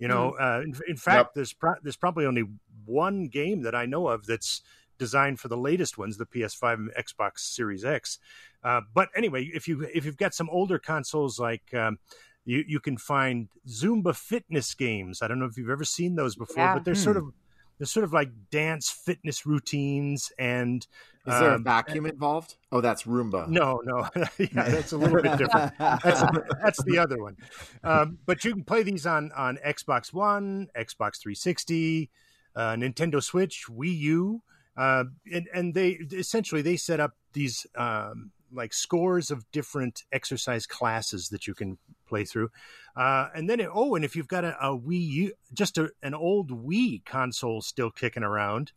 You 0.00 0.08
know, 0.08 0.34
mm. 0.40 0.58
uh, 0.58 0.62
in, 0.62 0.74
in, 0.88 0.96
fact, 0.96 1.16
yep. 1.16 1.34
there's 1.34 1.52
pro- 1.52 1.76
there's 1.82 1.96
probably 1.96 2.26
only 2.26 2.44
one 2.86 3.28
game 3.28 3.62
that 3.62 3.74
I 3.74 3.86
know 3.86 4.08
of 4.08 4.26
that's 4.26 4.62
designed 4.98 5.38
for 5.38 5.48
the 5.48 5.56
latest 5.56 5.98
ones, 5.98 6.16
the 6.16 6.26
PS5 6.26 6.74
and 6.74 6.90
Xbox 6.98 7.40
Series 7.40 7.84
X. 7.84 8.18
Uh, 8.64 8.80
but 8.94 9.10
anyway, 9.14 9.44
if 9.54 9.68
you 9.68 9.86
if 9.94 10.04
you've 10.04 10.16
got 10.16 10.34
some 10.34 10.48
older 10.50 10.78
consoles 10.78 11.38
like 11.38 11.72
um, 11.74 11.98
you 12.44 12.64
you 12.66 12.80
can 12.80 12.96
find 12.96 13.48
Zumba 13.68 14.16
fitness 14.16 14.74
games. 14.74 15.20
I 15.22 15.28
don't 15.28 15.38
know 15.38 15.46
if 15.46 15.56
you've 15.56 15.70
ever 15.70 15.84
seen 15.84 16.16
those 16.16 16.34
before, 16.34 16.64
yeah. 16.64 16.74
but 16.74 16.84
they're 16.84 16.94
hmm. 16.94 17.00
sort 17.00 17.16
of 17.16 17.32
they're 17.80 17.86
sort 17.86 18.04
of 18.04 18.12
like 18.12 18.28
dance 18.50 18.90
fitness 18.90 19.46
routines 19.46 20.30
and 20.38 20.86
is 21.26 21.40
there 21.40 21.52
um, 21.52 21.60
a 21.62 21.64
vacuum 21.64 22.04
involved? 22.04 22.56
Oh, 22.70 22.82
that's 22.82 23.04
Roomba. 23.04 23.48
No, 23.48 23.80
no, 23.84 24.06
yeah, 24.38 24.68
that's 24.68 24.92
a 24.92 24.98
little 24.98 25.22
bit 25.22 25.38
different. 25.38 25.72
That's, 25.78 26.22
that's 26.62 26.84
the 26.84 26.98
other 26.98 27.18
one. 27.18 27.36
Um, 27.82 28.18
but 28.26 28.44
you 28.44 28.52
can 28.52 28.64
play 28.64 28.82
these 28.82 29.06
on 29.06 29.32
on 29.32 29.58
Xbox 29.64 30.12
One, 30.12 30.68
Xbox 30.76 31.20
360, 31.20 32.10
uh, 32.54 32.60
Nintendo 32.74 33.22
Switch, 33.22 33.64
Wii 33.70 33.98
U. 33.98 34.42
Uh, 34.76 35.04
and, 35.32 35.48
and 35.54 35.74
they 35.74 35.90
essentially 36.12 36.62
they 36.62 36.76
set 36.76 37.00
up 37.00 37.16
these 37.32 37.66
um, 37.76 38.30
like 38.52 38.74
scores 38.74 39.30
of 39.30 39.50
different 39.52 40.04
exercise 40.12 40.66
classes 40.66 41.28
that 41.30 41.46
you 41.46 41.54
can 41.54 41.78
play 42.10 42.24
through. 42.24 42.50
Uh, 42.94 43.28
and 43.34 43.48
then, 43.48 43.60
it, 43.60 43.68
oh, 43.72 43.94
and 43.94 44.04
if 44.04 44.14
you've 44.14 44.28
got 44.28 44.44
a, 44.44 44.54
a 44.60 44.76
Wii 44.76 45.08
U, 45.08 45.32
just 45.54 45.78
a, 45.78 45.90
an 46.02 46.12
old 46.12 46.50
Wii 46.50 47.04
console 47.06 47.62
still 47.62 47.90
kicking 47.90 48.22
around, 48.22 48.72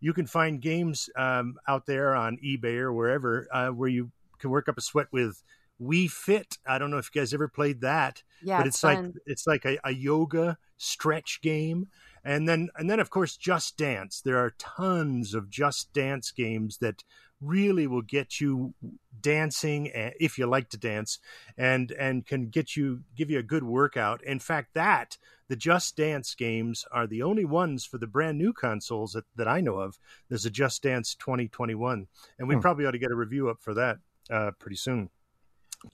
you 0.00 0.12
can 0.12 0.26
find 0.26 0.60
games 0.60 1.08
um, 1.16 1.54
out 1.66 1.86
there 1.86 2.14
on 2.14 2.36
eBay 2.44 2.76
or 2.78 2.92
wherever 2.92 3.48
uh, 3.52 3.68
where 3.68 3.88
you 3.88 4.10
can 4.38 4.50
work 4.50 4.68
up 4.68 4.76
a 4.76 4.82
sweat 4.82 5.06
with 5.12 5.42
Wii 5.80 6.10
Fit. 6.10 6.58
I 6.66 6.78
don't 6.78 6.90
know 6.90 6.98
if 6.98 7.10
you 7.14 7.20
guys 7.20 7.32
ever 7.32 7.48
played 7.48 7.80
that, 7.80 8.22
yeah, 8.42 8.58
but 8.58 8.66
it's, 8.66 8.76
it's 8.76 8.84
like 8.84 9.04
it's 9.26 9.46
like 9.46 9.64
a, 9.64 9.78
a 9.84 9.92
yoga 9.92 10.58
stretch 10.76 11.40
game 11.42 11.86
and 12.24 12.48
then 12.48 12.68
and 12.76 12.88
then 12.90 13.00
of 13.00 13.10
course 13.10 13.36
just 13.36 13.76
dance 13.76 14.20
there 14.20 14.38
are 14.38 14.54
tons 14.58 15.34
of 15.34 15.48
just 15.50 15.92
dance 15.92 16.30
games 16.30 16.78
that 16.78 17.04
really 17.42 17.86
will 17.86 18.02
get 18.02 18.40
you 18.40 18.74
dancing 19.20 19.90
eh, 19.92 20.10
if 20.20 20.38
you 20.38 20.46
like 20.46 20.68
to 20.70 20.76
dance 20.76 21.18
and 21.56 21.90
and 21.92 22.26
can 22.26 22.48
get 22.48 22.76
you 22.76 23.00
give 23.16 23.30
you 23.30 23.38
a 23.38 23.42
good 23.42 23.64
workout 23.64 24.22
in 24.24 24.38
fact 24.38 24.74
that 24.74 25.18
the 25.48 25.56
just 25.56 25.96
dance 25.96 26.34
games 26.34 26.84
are 26.92 27.06
the 27.06 27.22
only 27.22 27.44
ones 27.44 27.84
for 27.84 27.98
the 27.98 28.06
brand 28.06 28.38
new 28.38 28.52
consoles 28.52 29.12
that, 29.12 29.24
that 29.36 29.48
i 29.48 29.60
know 29.60 29.76
of 29.76 29.98
there's 30.28 30.46
a 30.46 30.50
just 30.50 30.82
dance 30.82 31.14
2021 31.14 32.06
and 32.38 32.48
we 32.48 32.54
hmm. 32.54 32.60
probably 32.60 32.86
ought 32.86 32.92
to 32.92 32.98
get 32.98 33.10
a 33.10 33.16
review 33.16 33.48
up 33.48 33.60
for 33.60 33.74
that 33.74 33.98
uh, 34.30 34.50
pretty 34.58 34.76
soon 34.76 35.10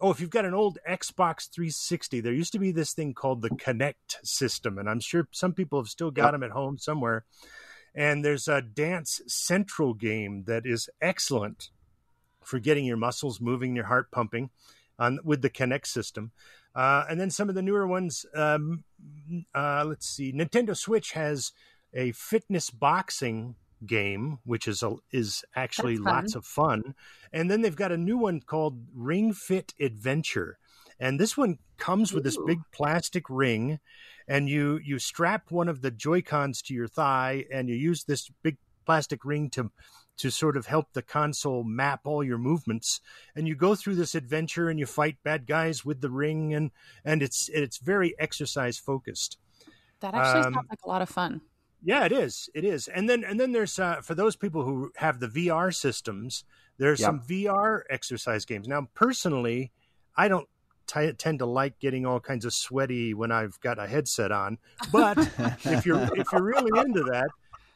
Oh, 0.00 0.10
if 0.10 0.20
you've 0.20 0.28
got 0.30 0.44
an 0.44 0.52
old 0.52 0.78
Xbox 0.88 1.48
360, 1.50 2.20
there 2.20 2.32
used 2.32 2.52
to 2.52 2.58
be 2.58 2.72
this 2.72 2.92
thing 2.92 3.14
called 3.14 3.40
the 3.40 3.48
Kinect 3.48 4.16
system, 4.22 4.78
and 4.78 4.88
I'm 4.88 5.00
sure 5.00 5.26
some 5.32 5.54
people 5.54 5.80
have 5.80 5.88
still 5.88 6.10
got 6.10 6.24
yep. 6.24 6.32
them 6.32 6.42
at 6.42 6.50
home 6.50 6.76
somewhere. 6.76 7.24
And 7.98 8.24
there's 8.24 8.46
a 8.46 8.62
Dance 8.62 9.20
Central 9.26 9.92
game 9.92 10.44
that 10.46 10.64
is 10.64 10.88
excellent 11.02 11.70
for 12.44 12.60
getting 12.60 12.84
your 12.84 12.96
muscles 12.96 13.40
moving, 13.40 13.74
your 13.74 13.86
heart 13.86 14.12
pumping, 14.12 14.50
on 15.00 15.18
with 15.24 15.42
the 15.42 15.50
Kinect 15.50 15.84
system. 15.84 16.30
Uh, 16.76 17.02
and 17.10 17.20
then 17.20 17.28
some 17.28 17.48
of 17.48 17.56
the 17.56 17.62
newer 17.62 17.88
ones. 17.88 18.24
Um, 18.36 18.84
uh, 19.52 19.84
let's 19.84 20.08
see, 20.08 20.32
Nintendo 20.32 20.76
Switch 20.76 21.10
has 21.14 21.50
a 21.92 22.12
fitness 22.12 22.70
boxing 22.70 23.56
game, 23.84 24.38
which 24.44 24.68
is 24.68 24.84
a, 24.84 24.94
is 25.10 25.44
actually 25.56 25.96
lots 25.96 26.36
of 26.36 26.44
fun. 26.44 26.94
And 27.32 27.50
then 27.50 27.62
they've 27.62 27.74
got 27.74 27.90
a 27.90 27.98
new 27.98 28.16
one 28.16 28.42
called 28.42 28.78
Ring 28.94 29.32
Fit 29.32 29.74
Adventure, 29.80 30.58
and 31.00 31.18
this 31.18 31.36
one 31.36 31.58
comes 31.76 32.12
with 32.12 32.22
Ooh. 32.22 32.24
this 32.24 32.38
big 32.46 32.60
plastic 32.72 33.24
ring, 33.28 33.78
and 34.26 34.48
you 34.48 34.78
you 34.84 34.98
strap 34.98 35.50
one 35.50 35.68
of 35.68 35.80
the 35.80 35.90
Joy 35.90 36.22
Cons 36.22 36.62
to 36.62 36.74
your 36.74 36.88
thigh, 36.88 37.44
and 37.52 37.68
you 37.68 37.76
use 37.76 38.04
this 38.04 38.30
big 38.42 38.56
plastic 38.84 39.24
ring 39.24 39.50
to 39.50 39.70
to 40.18 40.30
sort 40.30 40.56
of 40.56 40.66
help 40.66 40.92
the 40.92 41.02
console 41.02 41.64
map 41.64 42.00
all 42.04 42.22
your 42.22 42.38
movements. 42.38 43.00
And 43.34 43.48
you 43.48 43.54
go 43.54 43.74
through 43.74 43.94
this 43.94 44.14
adventure 44.14 44.68
and 44.68 44.78
you 44.78 44.86
fight 44.86 45.16
bad 45.22 45.46
guys 45.46 45.84
with 45.84 46.00
the 46.00 46.10
ring 46.10 46.52
and 46.54 46.70
and 47.04 47.22
it's 47.22 47.48
it's 47.48 47.78
very 47.78 48.14
exercise 48.18 48.78
focused. 48.78 49.38
That 50.00 50.14
actually 50.14 50.46
um, 50.46 50.54
sounds 50.54 50.66
like 50.70 50.80
a 50.84 50.88
lot 50.88 51.02
of 51.02 51.08
fun. 51.08 51.40
Yeah 51.82 52.04
it 52.04 52.12
is. 52.12 52.50
It 52.54 52.64
is. 52.64 52.88
And 52.88 53.08
then 53.08 53.24
and 53.24 53.38
then 53.38 53.52
there's 53.52 53.78
uh, 53.78 54.00
for 54.02 54.14
those 54.14 54.36
people 54.36 54.64
who 54.64 54.90
have 54.96 55.20
the 55.20 55.28
vr 55.28 55.74
systems 55.74 56.44
there's 56.78 57.00
yep. 57.00 57.06
some 57.06 57.20
vr 57.20 57.82
exercise 57.88 58.44
games. 58.44 58.68
Now 58.68 58.88
personally 58.94 59.72
i 60.16 60.26
don't 60.26 60.48
t- 60.88 61.12
tend 61.12 61.38
to 61.38 61.46
like 61.46 61.78
getting 61.78 62.04
all 62.04 62.18
kinds 62.18 62.44
of 62.44 62.52
sweaty 62.52 63.14
when 63.14 63.30
i've 63.30 63.60
got 63.60 63.78
a 63.78 63.86
headset 63.86 64.32
on 64.32 64.58
but 64.90 65.16
if 65.64 65.86
you're 65.86 66.08
if 66.16 66.26
you're 66.32 66.42
really 66.42 66.80
into 66.80 67.04
that 67.04 67.28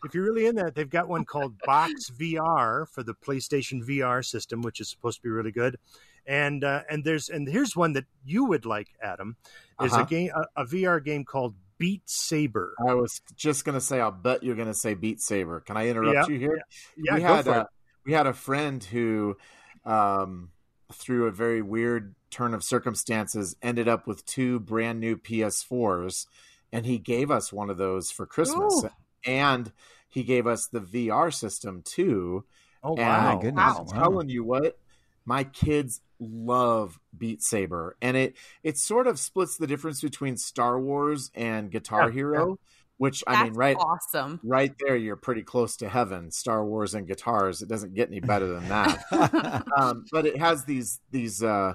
if 0.05 0.15
you're 0.15 0.25
really 0.25 0.47
in 0.47 0.57
that, 0.57 0.75
they've 0.75 0.89
got 0.89 1.09
one 1.09 1.25
called 1.25 1.59
Box 1.65 2.11
VR 2.11 2.89
for 2.89 3.03
the 3.03 3.15
PlayStation 3.15 3.85
VR 3.85 4.25
system, 4.25 4.63
which 4.63 4.81
is 4.81 4.89
supposed 4.89 5.19
to 5.19 5.23
be 5.23 5.29
really 5.29 5.53
good. 5.53 5.79
And 6.27 6.63
uh, 6.63 6.83
and 6.89 7.05
there's 7.05 7.29
and 7.29 7.49
here's 7.49 7.77
one 7.77 7.95
that 7.95 8.05
you 8.25 8.45
would 8.45 8.65
like, 8.65 8.89
Adam, 9.03 9.37
is 9.83 9.93
uh-huh. 9.93 10.03
a 10.03 10.07
game 10.07 10.31
a, 10.35 10.63
a, 10.63 10.65
VR 10.65 11.05
game 11.05 11.25
called 11.25 11.55
Beat 11.79 12.03
Saber. 12.07 12.75
I 12.87 12.95
was 12.95 13.21
just 13.35 13.65
gonna 13.65 13.81
say, 13.81 14.01
I'll 14.01 14.13
bet 14.13 14.45
you're 14.45 14.55
gonna 14.55 14.75
say 14.75 14.95
Beat 14.95 15.21
Saber. 15.21 15.61
Can 15.61 15.77
I 15.77 15.89
interrupt 15.89 16.29
you 16.29 16.39
here? 16.39 16.61
Yeah, 16.97 17.03
yeah 17.03 17.15
we 17.17 17.23
had 17.23 17.47
a, 17.49 17.69
we 18.07 18.13
had 18.13 18.27
a 18.29 18.33
friend 18.33 18.83
who, 18.85 19.37
um, 19.85 20.51
through 20.95 21.27
a 21.27 21.33
very 21.33 21.63
weird 21.63 22.15
turn 22.31 22.55
of 22.55 22.65
circumstances, 22.65 23.57
ended 23.63 23.89
up 23.89 24.07
with 24.07 24.25
two 24.25 24.61
brand 24.61 25.01
new 25.01 25.17
PS4s, 25.17 26.27
and 26.73 26.87
he 26.87 26.99
gave 26.99 27.31
us 27.31 27.53
one 27.53 27.71
of 27.71 27.77
those 27.77 28.11
for 28.11 28.27
Christmas. 28.27 28.85
Ooh 28.85 28.91
and 29.25 29.73
he 30.09 30.23
gave 30.23 30.47
us 30.47 30.67
the 30.67 30.81
VR 30.81 31.33
system 31.33 31.83
too. 31.85 32.45
Oh 32.83 32.95
wow! 32.95 33.41
And 33.41 33.59
I'm 33.59 33.87
telling 33.87 34.29
you 34.29 34.45
what, 34.45 34.79
my 35.25 35.45
kids 35.45 36.01
love 36.19 36.99
Beat 37.17 37.43
Saber, 37.43 37.97
and 38.03 38.17
it 38.17 38.37
it 38.63 38.79
sort 38.79 39.07
of 39.07 39.19
splits 39.19 39.57
the 39.57 39.67
difference 39.67 40.01
between 40.01 40.37
Star 40.37 40.79
Wars 40.81 41.31
and 41.35 41.71
Guitar 41.71 42.09
yeah, 42.09 42.15
Hero. 42.15 42.49
Yeah. 42.49 42.55
Which 42.99 43.25
That's 43.27 43.39
I 43.39 43.45
mean, 43.45 43.55
right, 43.55 43.77
awesome, 43.77 44.39
right 44.45 44.73
there, 44.79 44.97
you're 44.97 45.17
pretty 45.17 45.43
close 45.43 45.77
to 45.79 45.89
heaven. 45.89 46.31
Star 46.31 46.65
Wars 46.65 46.95
and 46.95 47.07
guitars, 47.07 47.61
it 47.61 47.69
doesn't 47.69 47.95
get 47.95 48.09
any 48.09 48.21
better 48.21 48.47
than 48.47 48.69
that. 48.69 49.65
um, 49.77 50.05
but 50.13 50.27
it 50.27 50.39
has 50.39 50.65
these 50.65 51.01
these 51.11 51.43
uh, 51.43 51.75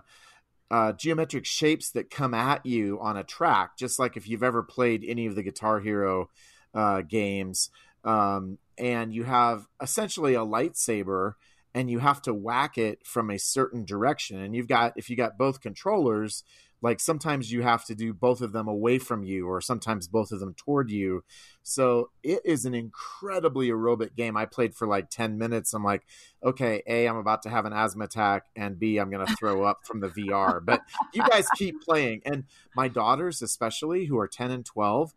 uh, 0.69 0.93
geometric 0.93 1.45
shapes 1.45 1.91
that 1.91 2.09
come 2.09 2.33
at 2.33 2.65
you 2.65 2.99
on 3.01 3.17
a 3.17 3.23
track, 3.23 3.77
just 3.77 3.99
like 3.99 4.17
if 4.17 4.27
you've 4.27 4.43
ever 4.43 4.63
played 4.63 5.03
any 5.05 5.25
of 5.25 5.35
the 5.35 5.43
Guitar 5.43 5.79
Hero 5.79 6.29
uh, 6.73 7.01
games, 7.01 7.69
um, 8.03 8.57
and 8.77 9.13
you 9.13 9.23
have 9.23 9.67
essentially 9.81 10.33
a 10.33 10.39
lightsaber, 10.39 11.33
and 11.73 11.89
you 11.89 11.99
have 11.99 12.21
to 12.23 12.33
whack 12.33 12.77
it 12.77 13.05
from 13.05 13.29
a 13.29 13.39
certain 13.39 13.85
direction. 13.85 14.41
And 14.41 14.55
you've 14.55 14.67
got 14.67 14.93
if 14.95 15.09
you 15.09 15.15
got 15.15 15.37
both 15.37 15.61
controllers, 15.61 16.43
like 16.81 16.99
sometimes 16.99 17.51
you 17.51 17.63
have 17.63 17.85
to 17.85 17.95
do 17.95 18.13
both 18.13 18.41
of 18.41 18.51
them 18.51 18.67
away 18.67 18.99
from 18.99 19.23
you, 19.23 19.47
or 19.47 19.61
sometimes 19.61 20.07
both 20.07 20.31
of 20.31 20.39
them 20.39 20.53
toward 20.53 20.91
you. 20.91 21.23
So 21.63 22.11
it 22.23 22.41
is 22.45 22.65
an 22.65 22.73
incredibly 22.73 23.69
aerobic 23.69 24.15
game. 24.15 24.37
I 24.37 24.45
played 24.45 24.75
for 24.75 24.87
like 24.87 25.09
ten 25.09 25.37
minutes. 25.37 25.73
I'm 25.73 25.83
like, 25.83 26.05
okay, 26.43 26.83
a, 26.87 27.07
I'm 27.07 27.17
about 27.17 27.41
to 27.43 27.49
have 27.49 27.65
an 27.65 27.73
asthma 27.73 28.05
attack, 28.05 28.45
and 28.55 28.79
b, 28.79 28.97
I'm 28.97 29.09
going 29.09 29.25
to 29.25 29.35
throw 29.35 29.63
up 29.63 29.85
from 29.85 29.99
the 29.99 30.09
VR. 30.09 30.63
But 30.63 30.81
you 31.13 31.23
guys 31.27 31.47
keep 31.55 31.81
playing, 31.85 32.21
and 32.25 32.43
my 32.75 32.87
daughters, 32.87 33.41
especially 33.41 34.05
who 34.05 34.19
are 34.19 34.27
ten 34.27 34.51
and 34.51 34.65
twelve 34.65 35.13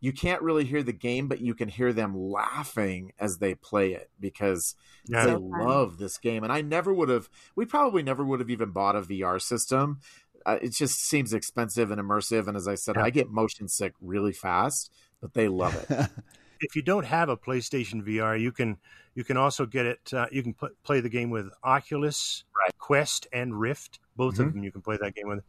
you 0.00 0.12
can't 0.12 0.42
really 0.42 0.64
hear 0.64 0.82
the 0.82 0.94
game, 0.94 1.28
but 1.28 1.40
you 1.40 1.54
can 1.54 1.68
hear 1.68 1.92
them 1.92 2.16
laughing 2.16 3.12
as 3.18 3.38
they 3.38 3.54
play 3.54 3.92
it 3.92 4.10
because 4.18 4.74
yeah. 5.06 5.26
they 5.26 5.34
love 5.36 5.98
this 5.98 6.16
game. 6.16 6.42
And 6.42 6.52
I 6.52 6.62
never 6.62 6.92
would 6.92 7.10
have, 7.10 7.28
we 7.54 7.66
probably 7.66 8.02
never 8.02 8.24
would 8.24 8.40
have 8.40 8.48
even 8.50 8.70
bought 8.70 8.96
a 8.96 9.02
VR 9.02 9.40
system. 9.40 10.00
Uh, 10.46 10.58
it 10.62 10.72
just 10.72 11.02
seems 11.02 11.32
expensive 11.32 11.90
and 11.90 12.00
immersive. 12.00 12.48
And 12.48 12.56
as 12.56 12.68
I 12.68 12.74
said, 12.74 12.96
yeah. 12.96 13.04
I 13.04 13.10
get 13.10 13.30
motion 13.30 13.68
sick 13.68 13.94
really 14.00 14.32
fast, 14.32 14.92
but 15.20 15.34
they 15.34 15.48
love 15.48 15.74
it. 15.74 16.08
if 16.60 16.76
you 16.76 16.82
don't 16.82 17.06
have 17.06 17.28
a 17.28 17.36
PlayStation 17.36 18.02
VR, 18.06 18.40
you 18.40 18.52
can 18.52 18.78
you 19.14 19.24
can 19.24 19.36
also 19.36 19.66
get 19.66 19.86
it. 19.86 20.12
Uh, 20.12 20.26
you 20.30 20.42
can 20.42 20.54
pl- 20.54 20.70
play 20.82 21.00
the 21.00 21.08
game 21.08 21.30
with 21.30 21.50
Oculus, 21.62 22.44
right. 22.56 22.76
Quest, 22.78 23.26
and 23.32 23.58
Rift. 23.58 23.98
Both 24.16 24.34
mm-hmm. 24.34 24.42
of 24.42 24.54
them 24.54 24.64
you 24.64 24.72
can 24.72 24.82
play 24.82 24.98
that 25.00 25.14
game 25.14 25.28
with. 25.28 25.42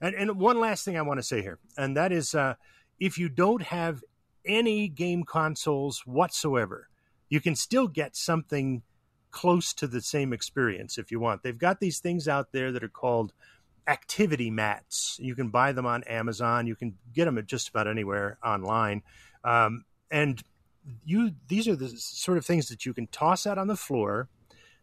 And 0.00 0.14
and 0.14 0.38
one 0.38 0.60
last 0.60 0.84
thing 0.84 0.96
I 0.96 1.02
want 1.02 1.18
to 1.18 1.24
say 1.24 1.42
here, 1.42 1.58
and 1.76 1.96
that 1.96 2.12
is. 2.12 2.34
Uh, 2.34 2.54
if 3.00 3.16
you 3.16 3.28
don't 3.28 3.62
have 3.62 4.02
any 4.44 4.88
game 4.88 5.24
consoles 5.24 6.02
whatsoever, 6.04 6.88
you 7.28 7.40
can 7.40 7.54
still 7.54 7.88
get 7.88 8.16
something 8.16 8.82
close 9.30 9.72
to 9.74 9.86
the 9.86 10.00
same 10.00 10.32
experience 10.32 10.98
if 10.98 11.10
you 11.10 11.20
want. 11.20 11.42
They've 11.42 11.56
got 11.56 11.80
these 11.80 12.00
things 12.00 12.26
out 12.26 12.52
there 12.52 12.72
that 12.72 12.82
are 12.82 12.88
called 12.88 13.32
activity 13.88 14.50
mats. 14.50 15.18
You 15.20 15.34
can 15.34 15.48
buy 15.48 15.72
them 15.72 15.86
on 15.86 16.04
Amazon. 16.04 16.66
You 16.66 16.76
can 16.76 16.98
get 17.14 17.24
them 17.24 17.38
at 17.38 17.46
just 17.46 17.68
about 17.70 17.88
anywhere 17.88 18.38
online. 18.44 19.02
Um, 19.42 19.84
and 20.10 20.42
you 21.04 21.32
these 21.48 21.66
are 21.66 21.76
the 21.76 21.88
sort 21.88 22.38
of 22.38 22.46
things 22.46 22.68
that 22.68 22.86
you 22.86 22.94
can 22.94 23.06
toss 23.08 23.46
out 23.46 23.58
on 23.58 23.66
the 23.66 23.76
floor. 23.76 24.28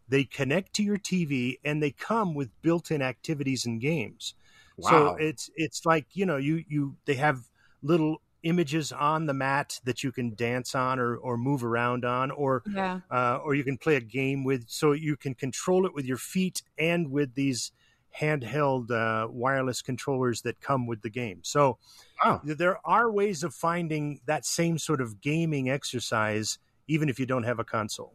They 0.08 0.24
connect 0.24 0.74
to 0.74 0.82
your 0.82 0.98
TV 0.98 1.58
and 1.64 1.82
they 1.82 1.90
come 1.90 2.34
with 2.34 2.50
built-in 2.62 3.02
activities 3.02 3.66
and 3.66 3.80
games. 3.80 4.34
Wow. 4.76 4.90
So 4.90 5.16
it's 5.16 5.50
it's 5.56 5.86
like, 5.86 6.06
you 6.12 6.26
know, 6.26 6.36
you 6.36 6.64
you 6.68 6.96
they 7.06 7.14
have 7.14 7.48
little 7.82 8.20
images 8.42 8.92
on 8.92 9.26
the 9.26 9.34
mat 9.34 9.80
that 9.84 10.04
you 10.04 10.12
can 10.12 10.34
dance 10.34 10.74
on 10.74 11.00
or, 11.00 11.16
or 11.16 11.36
move 11.36 11.64
around 11.64 12.04
on 12.04 12.30
or 12.30 12.62
yeah. 12.72 13.00
uh, 13.10 13.38
or 13.44 13.54
you 13.54 13.64
can 13.64 13.76
play 13.76 13.96
a 13.96 14.00
game 14.00 14.44
with 14.44 14.64
so 14.68 14.92
you 14.92 15.16
can 15.16 15.34
control 15.34 15.84
it 15.84 15.92
with 15.92 16.04
your 16.04 16.16
feet 16.16 16.62
and 16.78 17.10
with 17.10 17.34
these 17.34 17.72
handheld 18.18 18.90
uh, 18.90 19.28
wireless 19.28 19.82
controllers 19.82 20.42
that 20.42 20.60
come 20.60 20.86
with 20.86 21.02
the 21.02 21.10
game 21.10 21.40
so 21.42 21.78
wow. 22.24 22.40
there 22.44 22.78
are 22.84 23.10
ways 23.10 23.42
of 23.42 23.54
finding 23.54 24.20
that 24.26 24.44
same 24.44 24.78
sort 24.78 25.00
of 25.00 25.20
gaming 25.20 25.68
exercise 25.70 26.58
even 26.88 27.08
if 27.08 27.18
you 27.18 27.26
don't 27.26 27.44
have 27.44 27.58
a 27.58 27.64
console 27.64 28.14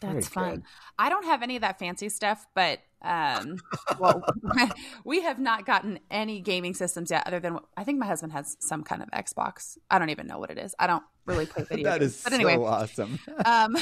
that's 0.00 0.28
fun. 0.28 0.56
Good. 0.56 0.62
I 0.98 1.08
don't 1.08 1.24
have 1.24 1.42
any 1.42 1.56
of 1.56 1.62
that 1.62 1.78
fancy 1.78 2.08
stuff, 2.08 2.46
but 2.54 2.80
um, 3.02 3.58
well, 3.98 4.24
we 5.04 5.22
have 5.22 5.38
not 5.38 5.66
gotten 5.66 6.00
any 6.10 6.40
gaming 6.40 6.74
systems 6.74 7.10
yet, 7.10 7.26
other 7.26 7.40
than 7.40 7.58
I 7.76 7.84
think 7.84 7.98
my 7.98 8.06
husband 8.06 8.32
has 8.32 8.56
some 8.60 8.82
kind 8.82 9.02
of 9.02 9.10
Xbox. 9.10 9.78
I 9.90 9.98
don't 9.98 10.10
even 10.10 10.26
know 10.26 10.38
what 10.38 10.50
it 10.50 10.58
is. 10.58 10.74
I 10.78 10.86
don't 10.86 11.02
really 11.26 11.46
play 11.46 11.64
video. 11.68 11.90
that 11.90 12.00
games. 12.00 12.16
is 12.16 12.24
but 12.24 12.32
anyway, 12.32 12.54
so 12.54 12.64
awesome. 12.64 13.18
um, 13.44 13.76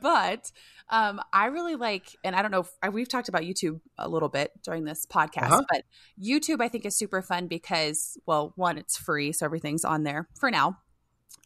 but 0.00 0.50
um, 0.88 1.20
I 1.32 1.46
really 1.46 1.76
like, 1.76 2.16
and 2.24 2.34
I 2.34 2.42
don't 2.42 2.50
know 2.50 2.66
if 2.82 2.92
we've 2.92 3.08
talked 3.08 3.28
about 3.28 3.42
YouTube 3.42 3.80
a 3.98 4.08
little 4.08 4.30
bit 4.30 4.52
during 4.62 4.84
this 4.84 5.06
podcast, 5.06 5.50
uh-huh. 5.50 5.64
but 5.70 5.84
YouTube 6.22 6.62
I 6.62 6.68
think 6.68 6.86
is 6.86 6.96
super 6.96 7.20
fun 7.20 7.48
because, 7.48 8.16
well, 8.26 8.52
one, 8.56 8.78
it's 8.78 8.96
free, 8.96 9.32
so 9.32 9.44
everything's 9.44 9.84
on 9.84 10.04
there 10.04 10.28
for 10.38 10.50
now. 10.50 10.78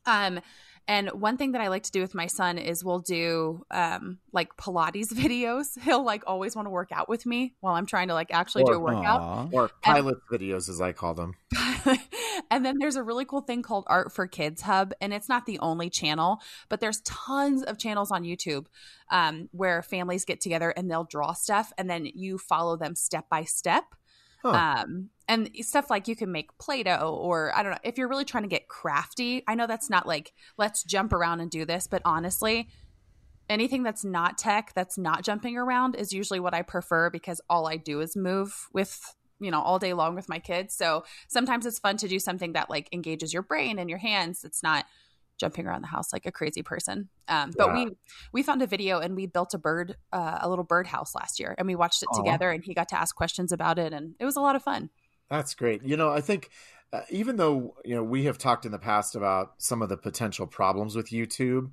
Um, 0.06 0.40
and 0.86 1.08
one 1.10 1.36
thing 1.36 1.52
that 1.52 1.60
I 1.60 1.68
like 1.68 1.84
to 1.84 1.90
do 1.90 2.00
with 2.00 2.14
my 2.14 2.26
son 2.26 2.58
is 2.58 2.84
we'll 2.84 2.98
do 2.98 3.64
um, 3.70 4.18
like 4.32 4.56
Pilates 4.56 5.08
videos. 5.12 5.78
He'll 5.80 6.04
like 6.04 6.24
always 6.26 6.54
want 6.54 6.66
to 6.66 6.70
work 6.70 6.90
out 6.92 7.08
with 7.08 7.24
me 7.24 7.54
while 7.60 7.74
I'm 7.74 7.86
trying 7.86 8.08
to 8.08 8.14
like 8.14 8.32
actually 8.32 8.64
or, 8.64 8.72
do 8.72 8.78
a 8.78 8.80
workout. 8.80 9.20
Aww. 9.20 9.52
Or 9.52 9.70
pilot 9.82 10.18
and, 10.30 10.40
videos, 10.40 10.68
as 10.68 10.80
I 10.80 10.92
call 10.92 11.14
them. 11.14 11.34
and 12.50 12.64
then 12.64 12.78
there's 12.78 12.96
a 12.96 13.02
really 13.02 13.24
cool 13.24 13.40
thing 13.40 13.62
called 13.62 13.84
Art 13.86 14.12
for 14.12 14.26
Kids 14.26 14.62
Hub, 14.62 14.92
and 15.00 15.14
it's 15.14 15.28
not 15.28 15.46
the 15.46 15.58
only 15.60 15.88
channel, 15.88 16.40
but 16.68 16.80
there's 16.80 17.00
tons 17.02 17.62
of 17.62 17.78
channels 17.78 18.10
on 18.10 18.24
YouTube 18.24 18.66
um, 19.10 19.48
where 19.52 19.82
families 19.82 20.24
get 20.24 20.40
together 20.40 20.70
and 20.70 20.90
they'll 20.90 21.04
draw 21.04 21.32
stuff, 21.32 21.72
and 21.78 21.88
then 21.88 22.06
you 22.06 22.36
follow 22.38 22.76
them 22.76 22.94
step 22.94 23.28
by 23.28 23.44
step. 23.44 23.94
Huh. 24.44 24.82
Um, 24.82 25.10
and 25.26 25.48
stuff 25.60 25.88
like 25.88 26.06
you 26.06 26.14
can 26.14 26.30
make 26.30 26.56
Play-Doh 26.58 27.18
or 27.18 27.56
I 27.56 27.62
don't 27.62 27.72
know, 27.72 27.78
if 27.82 27.96
you're 27.96 28.08
really 28.08 28.26
trying 28.26 28.42
to 28.42 28.48
get 28.48 28.68
crafty, 28.68 29.42
I 29.48 29.54
know 29.54 29.66
that's 29.66 29.88
not 29.88 30.06
like, 30.06 30.32
let's 30.58 30.84
jump 30.84 31.14
around 31.14 31.40
and 31.40 31.50
do 31.50 31.64
this, 31.64 31.86
but 31.86 32.02
honestly, 32.04 32.68
anything 33.48 33.82
that's 33.82 34.04
not 34.04 34.36
tech, 34.36 34.72
that's 34.74 34.98
not 34.98 35.22
jumping 35.22 35.56
around 35.56 35.94
is 35.96 36.12
usually 36.12 36.40
what 36.40 36.54
I 36.54 36.62
prefer 36.62 37.08
because 37.08 37.40
all 37.48 37.66
I 37.66 37.76
do 37.76 38.00
is 38.00 38.16
move 38.16 38.68
with 38.72 39.00
you 39.40 39.50
know 39.50 39.60
all 39.60 39.80
day 39.80 39.92
long 39.92 40.14
with 40.14 40.28
my 40.28 40.38
kids 40.38 40.76
so 40.76 41.04
sometimes 41.26 41.66
it's 41.66 41.80
fun 41.80 41.96
to 41.96 42.06
do 42.06 42.20
something 42.20 42.52
that 42.52 42.70
like 42.70 42.88
engages 42.92 43.32
your 43.32 43.42
brain 43.42 43.80
and 43.80 43.90
your 43.90 43.98
hands 43.98 44.44
it's 44.44 44.62
not 44.62 44.86
jumping 45.38 45.66
around 45.66 45.82
the 45.82 45.88
house 45.88 46.12
like 46.12 46.26
a 46.26 46.32
crazy 46.32 46.62
person. 46.62 47.08
Um, 47.28 47.52
but 47.56 47.72
we 47.72 47.90
we 48.32 48.42
found 48.42 48.62
a 48.62 48.66
video 48.66 48.98
and 49.00 49.16
we 49.16 49.26
built 49.26 49.54
a 49.54 49.58
bird 49.58 49.96
uh, 50.12 50.38
a 50.40 50.48
little 50.48 50.64
bird 50.64 50.86
house 50.86 51.14
last 51.14 51.40
year 51.40 51.54
and 51.58 51.66
we 51.66 51.74
watched 51.74 52.02
it 52.02 52.08
Aww. 52.12 52.24
together 52.24 52.50
and 52.50 52.64
he 52.64 52.74
got 52.74 52.88
to 52.90 52.98
ask 52.98 53.14
questions 53.14 53.52
about 53.52 53.78
it 53.78 53.92
and 53.92 54.14
it 54.18 54.24
was 54.24 54.36
a 54.36 54.40
lot 54.40 54.56
of 54.56 54.62
fun. 54.62 54.90
That's 55.30 55.54
great. 55.54 55.82
You 55.82 55.96
know, 55.96 56.10
I 56.10 56.20
think 56.20 56.50
uh, 56.92 57.00
even 57.10 57.36
though 57.36 57.74
you 57.84 57.94
know 57.94 58.04
we 58.04 58.24
have 58.24 58.38
talked 58.38 58.64
in 58.66 58.72
the 58.72 58.78
past 58.78 59.16
about 59.16 59.54
some 59.58 59.82
of 59.82 59.88
the 59.88 59.96
potential 59.96 60.46
problems 60.46 60.94
with 60.94 61.10
YouTube, 61.10 61.70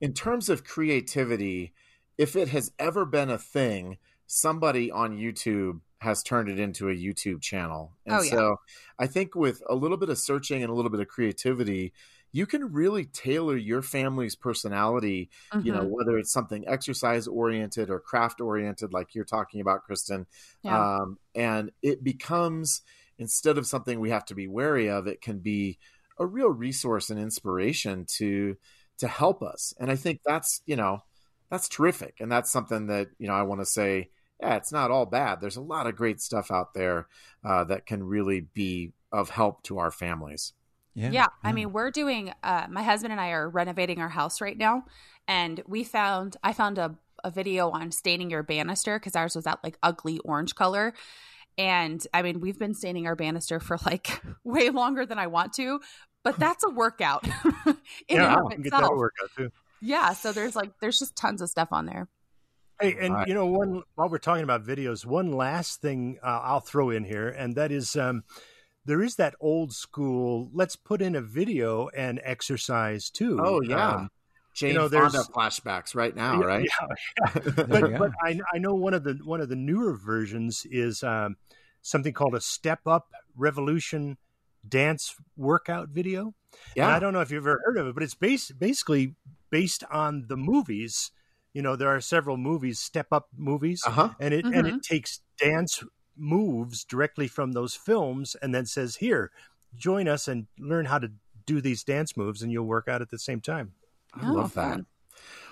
in 0.00 0.14
terms 0.14 0.48
of 0.48 0.64
creativity, 0.64 1.74
if 2.16 2.36
it 2.36 2.48
has 2.48 2.72
ever 2.78 3.04
been 3.04 3.30
a 3.30 3.38
thing, 3.38 3.98
somebody 4.26 4.90
on 4.90 5.18
YouTube 5.18 5.80
has 5.98 6.22
turned 6.22 6.48
it 6.48 6.58
into 6.58 6.88
a 6.88 6.94
YouTube 6.94 7.40
channel. 7.40 7.92
And 8.06 8.16
oh, 8.16 8.22
yeah. 8.22 8.30
so 8.30 8.56
I 8.98 9.06
think 9.06 9.34
with 9.34 9.62
a 9.68 9.74
little 9.74 9.96
bit 9.96 10.08
of 10.08 10.18
searching 10.18 10.62
and 10.62 10.70
a 10.70 10.74
little 10.74 10.90
bit 10.90 11.00
of 11.00 11.06
creativity, 11.06 11.92
you 12.32 12.46
can 12.46 12.72
really 12.72 13.04
tailor 13.04 13.56
your 13.56 13.82
family's 13.82 14.34
personality, 14.34 15.30
mm-hmm. 15.52 15.66
you 15.66 15.72
know, 15.72 15.80
mm-hmm. 15.80 15.92
whether 15.92 16.18
it's 16.18 16.32
something 16.32 16.66
exercise 16.66 17.26
oriented 17.26 17.90
or 17.90 18.00
craft 18.00 18.40
oriented, 18.40 18.92
like 18.92 19.14
you're 19.14 19.24
talking 19.24 19.60
about, 19.60 19.84
Kristen. 19.84 20.26
Yeah. 20.62 20.96
Um, 20.96 21.18
and 21.34 21.70
it 21.82 22.02
becomes, 22.02 22.82
instead 23.18 23.58
of 23.58 23.66
something 23.66 24.00
we 24.00 24.10
have 24.10 24.24
to 24.26 24.34
be 24.34 24.48
wary 24.48 24.88
of, 24.88 25.06
it 25.06 25.20
can 25.20 25.38
be 25.38 25.78
a 26.18 26.26
real 26.26 26.48
resource 26.48 27.10
and 27.10 27.20
inspiration 27.20 28.06
to 28.16 28.56
to 28.98 29.08
help 29.08 29.42
us. 29.42 29.74
And 29.80 29.90
I 29.90 29.96
think 29.96 30.20
that's, 30.24 30.62
you 30.66 30.76
know, 30.76 31.02
that's 31.50 31.68
terrific. 31.68 32.16
And 32.20 32.30
that's 32.30 32.52
something 32.52 32.86
that, 32.86 33.08
you 33.18 33.26
know, 33.26 33.34
I 33.34 33.42
want 33.42 33.60
to 33.60 33.66
say, 33.66 34.10
yeah, 34.40 34.56
it's 34.56 34.70
not 34.70 34.90
all 34.90 35.06
bad. 35.06 35.40
There's 35.40 35.56
a 35.56 35.62
lot 35.62 35.86
of 35.86 35.96
great 35.96 36.20
stuff 36.20 36.50
out 36.50 36.74
there 36.74 37.08
uh, 37.44 37.64
that 37.64 37.86
can 37.86 38.04
really 38.04 38.40
be 38.40 38.92
of 39.10 39.30
help 39.30 39.62
to 39.64 39.78
our 39.78 39.90
families. 39.90 40.52
Yeah, 40.94 41.10
yeah. 41.10 41.26
I 41.42 41.52
mean, 41.52 41.72
we're 41.72 41.90
doing. 41.90 42.32
Uh, 42.42 42.66
my 42.68 42.82
husband 42.82 43.12
and 43.12 43.20
I 43.20 43.30
are 43.30 43.48
renovating 43.48 44.00
our 44.00 44.10
house 44.10 44.40
right 44.40 44.56
now, 44.56 44.84
and 45.26 45.62
we 45.66 45.84
found 45.84 46.36
I 46.42 46.52
found 46.52 46.78
a 46.78 46.96
a 47.24 47.30
video 47.30 47.70
on 47.70 47.90
staining 47.92 48.30
your 48.30 48.42
banister 48.42 48.98
because 48.98 49.16
ours 49.16 49.34
was 49.34 49.44
that 49.44 49.60
like 49.62 49.78
ugly 49.82 50.18
orange 50.20 50.54
color. 50.54 50.94
And 51.58 52.04
I 52.14 52.22
mean, 52.22 52.40
we've 52.40 52.58
been 52.58 52.74
staining 52.74 53.06
our 53.06 53.16
banister 53.16 53.60
for 53.60 53.76
like 53.84 54.22
way 54.44 54.70
longer 54.70 55.06
than 55.06 55.18
I 55.18 55.26
want 55.26 55.52
to, 55.54 55.80
but 56.24 56.36
that's 56.38 56.64
a 56.64 56.70
workout. 56.70 57.26
yeah, 58.08 58.36
I 58.36 58.52
can 58.52 58.62
get 58.62 58.72
that 58.72 58.90
workout 58.90 59.30
too. 59.36 59.50
Yeah, 59.80 60.12
so 60.12 60.32
there's 60.32 60.54
like 60.54 60.78
there's 60.80 60.98
just 60.98 61.16
tons 61.16 61.42
of 61.42 61.48
stuff 61.48 61.68
on 61.72 61.86
there. 61.86 62.08
Hey, 62.80 62.96
and 63.00 63.14
right. 63.14 63.28
you 63.28 63.34
know, 63.34 63.46
one 63.46 63.82
while 63.94 64.08
we're 64.08 64.18
talking 64.18 64.44
about 64.44 64.64
videos, 64.64 65.04
one 65.04 65.32
last 65.32 65.80
thing 65.80 66.18
uh, 66.22 66.40
I'll 66.42 66.60
throw 66.60 66.90
in 66.90 67.04
here, 67.04 67.28
and 67.28 67.54
that 67.56 67.70
is 67.70 67.96
um, 67.96 68.24
there 68.84 69.02
is 69.02 69.16
that 69.16 69.34
old 69.40 69.72
school. 69.72 70.50
Let's 70.52 70.76
put 70.76 71.02
in 71.02 71.14
a 71.14 71.20
video 71.20 71.88
and 71.88 72.20
exercise 72.22 73.10
too. 73.10 73.38
Oh 73.40 73.60
yeah. 73.60 73.90
Um, 73.90 74.10
Jane 74.54 74.70
you 74.70 74.74
know, 74.74 74.88
Fonda 74.88 75.24
flashbacks 75.34 75.94
right 75.94 76.14
now, 76.14 76.40
yeah, 76.40 76.46
right? 76.46 76.68
Yeah, 76.80 76.94
yeah. 77.34 77.40
but 77.68 77.98
but 77.98 78.10
I, 78.22 78.38
I 78.52 78.58
know 78.58 78.74
one 78.74 78.92
of 78.92 79.02
the 79.02 79.18
one 79.24 79.40
of 79.40 79.48
the 79.48 79.56
newer 79.56 79.96
versions 79.96 80.66
is 80.70 81.02
um, 81.02 81.36
something 81.80 82.12
called 82.12 82.34
a 82.34 82.40
Step 82.40 82.80
Up 82.86 83.08
Revolution 83.34 84.18
dance 84.68 85.14
workout 85.36 85.88
video. 85.88 86.34
Yeah, 86.76 86.84
and 86.84 86.92
I 86.94 86.98
don't 86.98 87.14
know 87.14 87.20
if 87.20 87.30
you've 87.30 87.46
ever 87.46 87.62
heard 87.64 87.78
of 87.78 87.86
it, 87.86 87.94
but 87.94 88.02
it's 88.02 88.14
based 88.14 88.58
basically 88.58 89.14
based 89.50 89.84
on 89.90 90.26
the 90.28 90.36
movies. 90.36 91.12
You 91.54 91.62
know, 91.62 91.76
there 91.76 91.88
are 91.88 92.00
several 92.00 92.36
movies, 92.36 92.78
Step 92.78 93.06
Up 93.10 93.28
movies, 93.34 93.82
uh-huh. 93.86 94.10
and 94.20 94.34
it 94.34 94.44
mm-hmm. 94.44 94.54
and 94.54 94.66
it 94.66 94.70
mm-hmm. 94.70 94.78
takes 94.80 95.20
dance 95.38 95.82
moves 96.16 96.84
directly 96.84 97.28
from 97.28 97.52
those 97.52 97.74
films 97.74 98.36
and 98.40 98.54
then 98.54 98.66
says, 98.66 98.96
"Here, 98.96 99.30
join 99.76 100.08
us 100.08 100.28
and 100.28 100.46
learn 100.58 100.86
how 100.86 100.98
to 100.98 101.12
do 101.46 101.60
these 101.60 101.84
dance 101.84 102.16
moves, 102.16 102.42
and 102.42 102.52
you'll 102.52 102.66
work 102.66 102.88
out 102.88 103.02
at 103.02 103.10
the 103.10 103.18
same 103.18 103.40
time." 103.40 103.72
I 104.14 104.28
oh, 104.28 104.34
love 104.34 104.54
that. 104.54 104.70
Fun. 104.70 104.86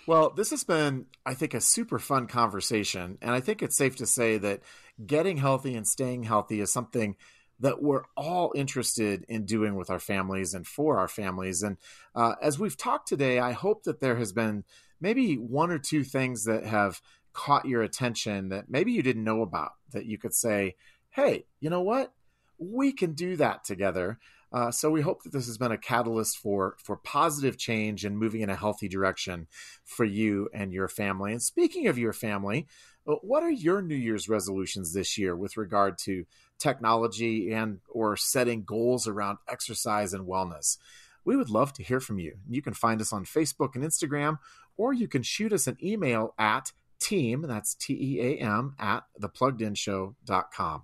Well, 0.06 0.30
this 0.30 0.50
has 0.50 0.64
been, 0.64 1.06
I 1.24 1.34
think, 1.34 1.54
a 1.54 1.60
super 1.60 1.98
fun 1.98 2.26
conversation, 2.26 3.18
and 3.22 3.32
I 3.32 3.40
think 3.40 3.62
it's 3.62 3.76
safe 3.76 3.96
to 3.96 4.06
say 4.06 4.38
that 4.38 4.60
getting 5.04 5.36
healthy 5.36 5.74
and 5.74 5.86
staying 5.86 6.24
healthy 6.24 6.60
is 6.60 6.72
something 6.72 7.16
that 7.60 7.82
we're 7.82 8.04
all 8.16 8.52
interested 8.54 9.24
in 9.28 9.44
doing 9.44 9.74
with 9.76 9.90
our 9.90 9.98
families 9.98 10.54
and 10.54 10.66
for 10.66 10.98
our 10.98 11.08
families. 11.08 11.62
And 11.62 11.76
uh, 12.14 12.34
as 12.42 12.58
we've 12.58 12.76
talked 12.76 13.06
today, 13.06 13.38
I 13.38 13.52
hope 13.52 13.84
that 13.84 14.00
there 14.00 14.16
has 14.16 14.32
been 14.32 14.64
maybe 15.00 15.34
one 15.34 15.70
or 15.70 15.78
two 15.78 16.02
things 16.02 16.44
that 16.44 16.64
have 16.64 17.00
caught 17.32 17.66
your 17.66 17.82
attention 17.82 18.48
that 18.48 18.68
maybe 18.68 18.92
you 18.92 19.02
didn't 19.02 19.24
know 19.24 19.42
about 19.42 19.72
that 19.92 20.06
you 20.06 20.18
could 20.18 20.34
say, 20.34 20.76
hey, 21.10 21.44
you 21.60 21.70
know 21.70 21.82
what? 21.82 22.12
We 22.58 22.92
can 22.92 23.14
do 23.14 23.36
that 23.36 23.64
together. 23.64 24.18
Uh, 24.52 24.70
so 24.70 24.90
we 24.90 25.00
hope 25.00 25.22
that 25.22 25.32
this 25.32 25.46
has 25.46 25.58
been 25.58 25.70
a 25.70 25.78
catalyst 25.78 26.36
for 26.36 26.76
for 26.82 26.96
positive 26.96 27.56
change 27.56 28.04
and 28.04 28.18
moving 28.18 28.40
in 28.40 28.50
a 28.50 28.56
healthy 28.56 28.88
direction 28.88 29.46
for 29.84 30.04
you 30.04 30.48
and 30.52 30.72
your 30.72 30.88
family. 30.88 31.32
And 31.32 31.42
speaking 31.42 31.86
of 31.86 31.98
your 31.98 32.12
family, 32.12 32.66
uh, 33.06 33.14
what 33.22 33.44
are 33.44 33.50
your 33.50 33.80
New 33.80 33.94
Year's 33.94 34.28
resolutions 34.28 34.92
this 34.92 35.16
year 35.16 35.36
with 35.36 35.56
regard 35.56 35.98
to 35.98 36.26
technology 36.58 37.52
and 37.52 37.78
or 37.88 38.16
setting 38.16 38.64
goals 38.64 39.06
around 39.06 39.38
exercise 39.48 40.12
and 40.12 40.26
wellness? 40.26 40.78
We 41.24 41.36
would 41.36 41.50
love 41.50 41.72
to 41.74 41.84
hear 41.84 42.00
from 42.00 42.18
you. 42.18 42.38
You 42.48 42.62
can 42.62 42.74
find 42.74 43.00
us 43.00 43.12
on 43.12 43.24
Facebook 43.24 43.76
and 43.76 43.84
Instagram, 43.84 44.38
or 44.76 44.92
you 44.92 45.06
can 45.06 45.22
shoot 45.22 45.52
us 45.52 45.68
an 45.68 45.76
email 45.82 46.34
at 46.38 46.72
team, 47.00 47.42
that's 47.42 47.74
T 47.74 47.94
E 47.94 48.20
A 48.20 48.38
M, 48.38 48.74
at 48.78 49.04
thepluggedinshow.com. 49.20 50.82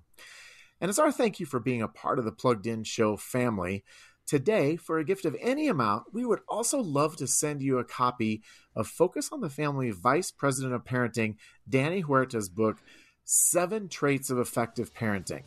And 0.81 0.89
as 0.89 0.99
our 0.99 1.13
thank 1.13 1.41
you 1.41 1.47
for 1.47 1.61
being 1.61 1.83
a 1.83 1.89
part 1.89 2.19
of 2.19 2.25
the 2.25 2.33
Plugged 2.33 2.67
In 2.67 2.85
Show 2.85 3.17
family, 3.17 3.85
today, 4.27 4.77
for 4.77 4.99
a 4.99 5.05
gift 5.05 5.25
of 5.25 5.37
any 5.41 5.69
amount, 5.69 6.13
we 6.13 6.27
would 6.27 6.41
also 6.49 6.81
love 6.81 7.17
to 7.17 7.27
send 7.27 7.63
you 7.63 7.79
a 7.79 7.85
copy 7.85 8.43
of 8.75 8.87
Focus 8.87 9.31
on 9.33 9.41
the 9.41 9.49
Family 9.49 9.91
Vice 9.91 10.31
President 10.31 10.75
of 10.75 10.85
Parenting, 10.85 11.37
Danny 11.69 12.03
Huerta's 12.03 12.49
book, 12.49 12.79
Seven 13.25 13.89
Traits 13.89 14.29
of 14.29 14.39
Effective 14.39 14.93
Parenting. 14.93 15.45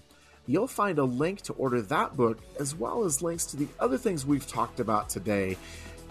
You'll 0.48 0.68
find 0.68 0.98
a 0.98 1.04
link 1.04 1.42
to 1.44 1.54
order 1.54 1.82
that 1.84 2.18
book, 2.18 2.40
as 2.60 2.74
well 2.74 3.04
as 3.04 3.22
links 3.22 3.46
to 3.48 3.58
the 3.58 3.68
other 3.80 3.98
things 3.98 4.26
we've 4.26 4.48
talked 4.48 4.80
about 4.80 5.10
today, 5.10 5.58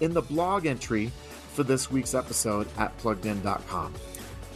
in 0.00 0.14
the 0.14 0.22
blog 0.22 0.64
entry 0.64 1.10
for 1.54 1.64
this 1.64 1.90
week's 1.90 2.14
episode 2.14 2.68
at 2.78 2.96
pluggedin.com. 2.98 3.94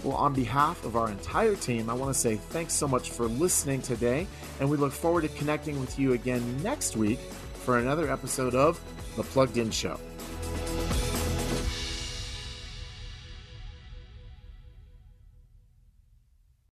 Well, 0.04 0.16
on 0.16 0.34
behalf 0.34 0.84
of 0.84 0.96
our 0.96 1.08
entire 1.08 1.54
team, 1.54 1.88
I 1.88 1.94
want 1.94 2.12
to 2.12 2.18
say 2.18 2.36
thanks 2.36 2.74
so 2.74 2.88
much 2.88 3.10
for 3.10 3.26
listening 3.26 3.82
today, 3.82 4.26
and 4.58 4.68
we 4.68 4.76
look 4.76 4.92
forward 4.92 5.22
to 5.22 5.28
connecting 5.28 5.78
with 5.80 5.96
you 5.98 6.12
again 6.14 6.60
next 6.62 6.96
week 6.96 7.20
for 7.54 7.78
another 7.78 8.10
episode 8.10 8.56
of 8.56 8.80
The 9.16 9.22
Plugged 9.22 9.58
In 9.58 9.70
Show. 9.70 10.00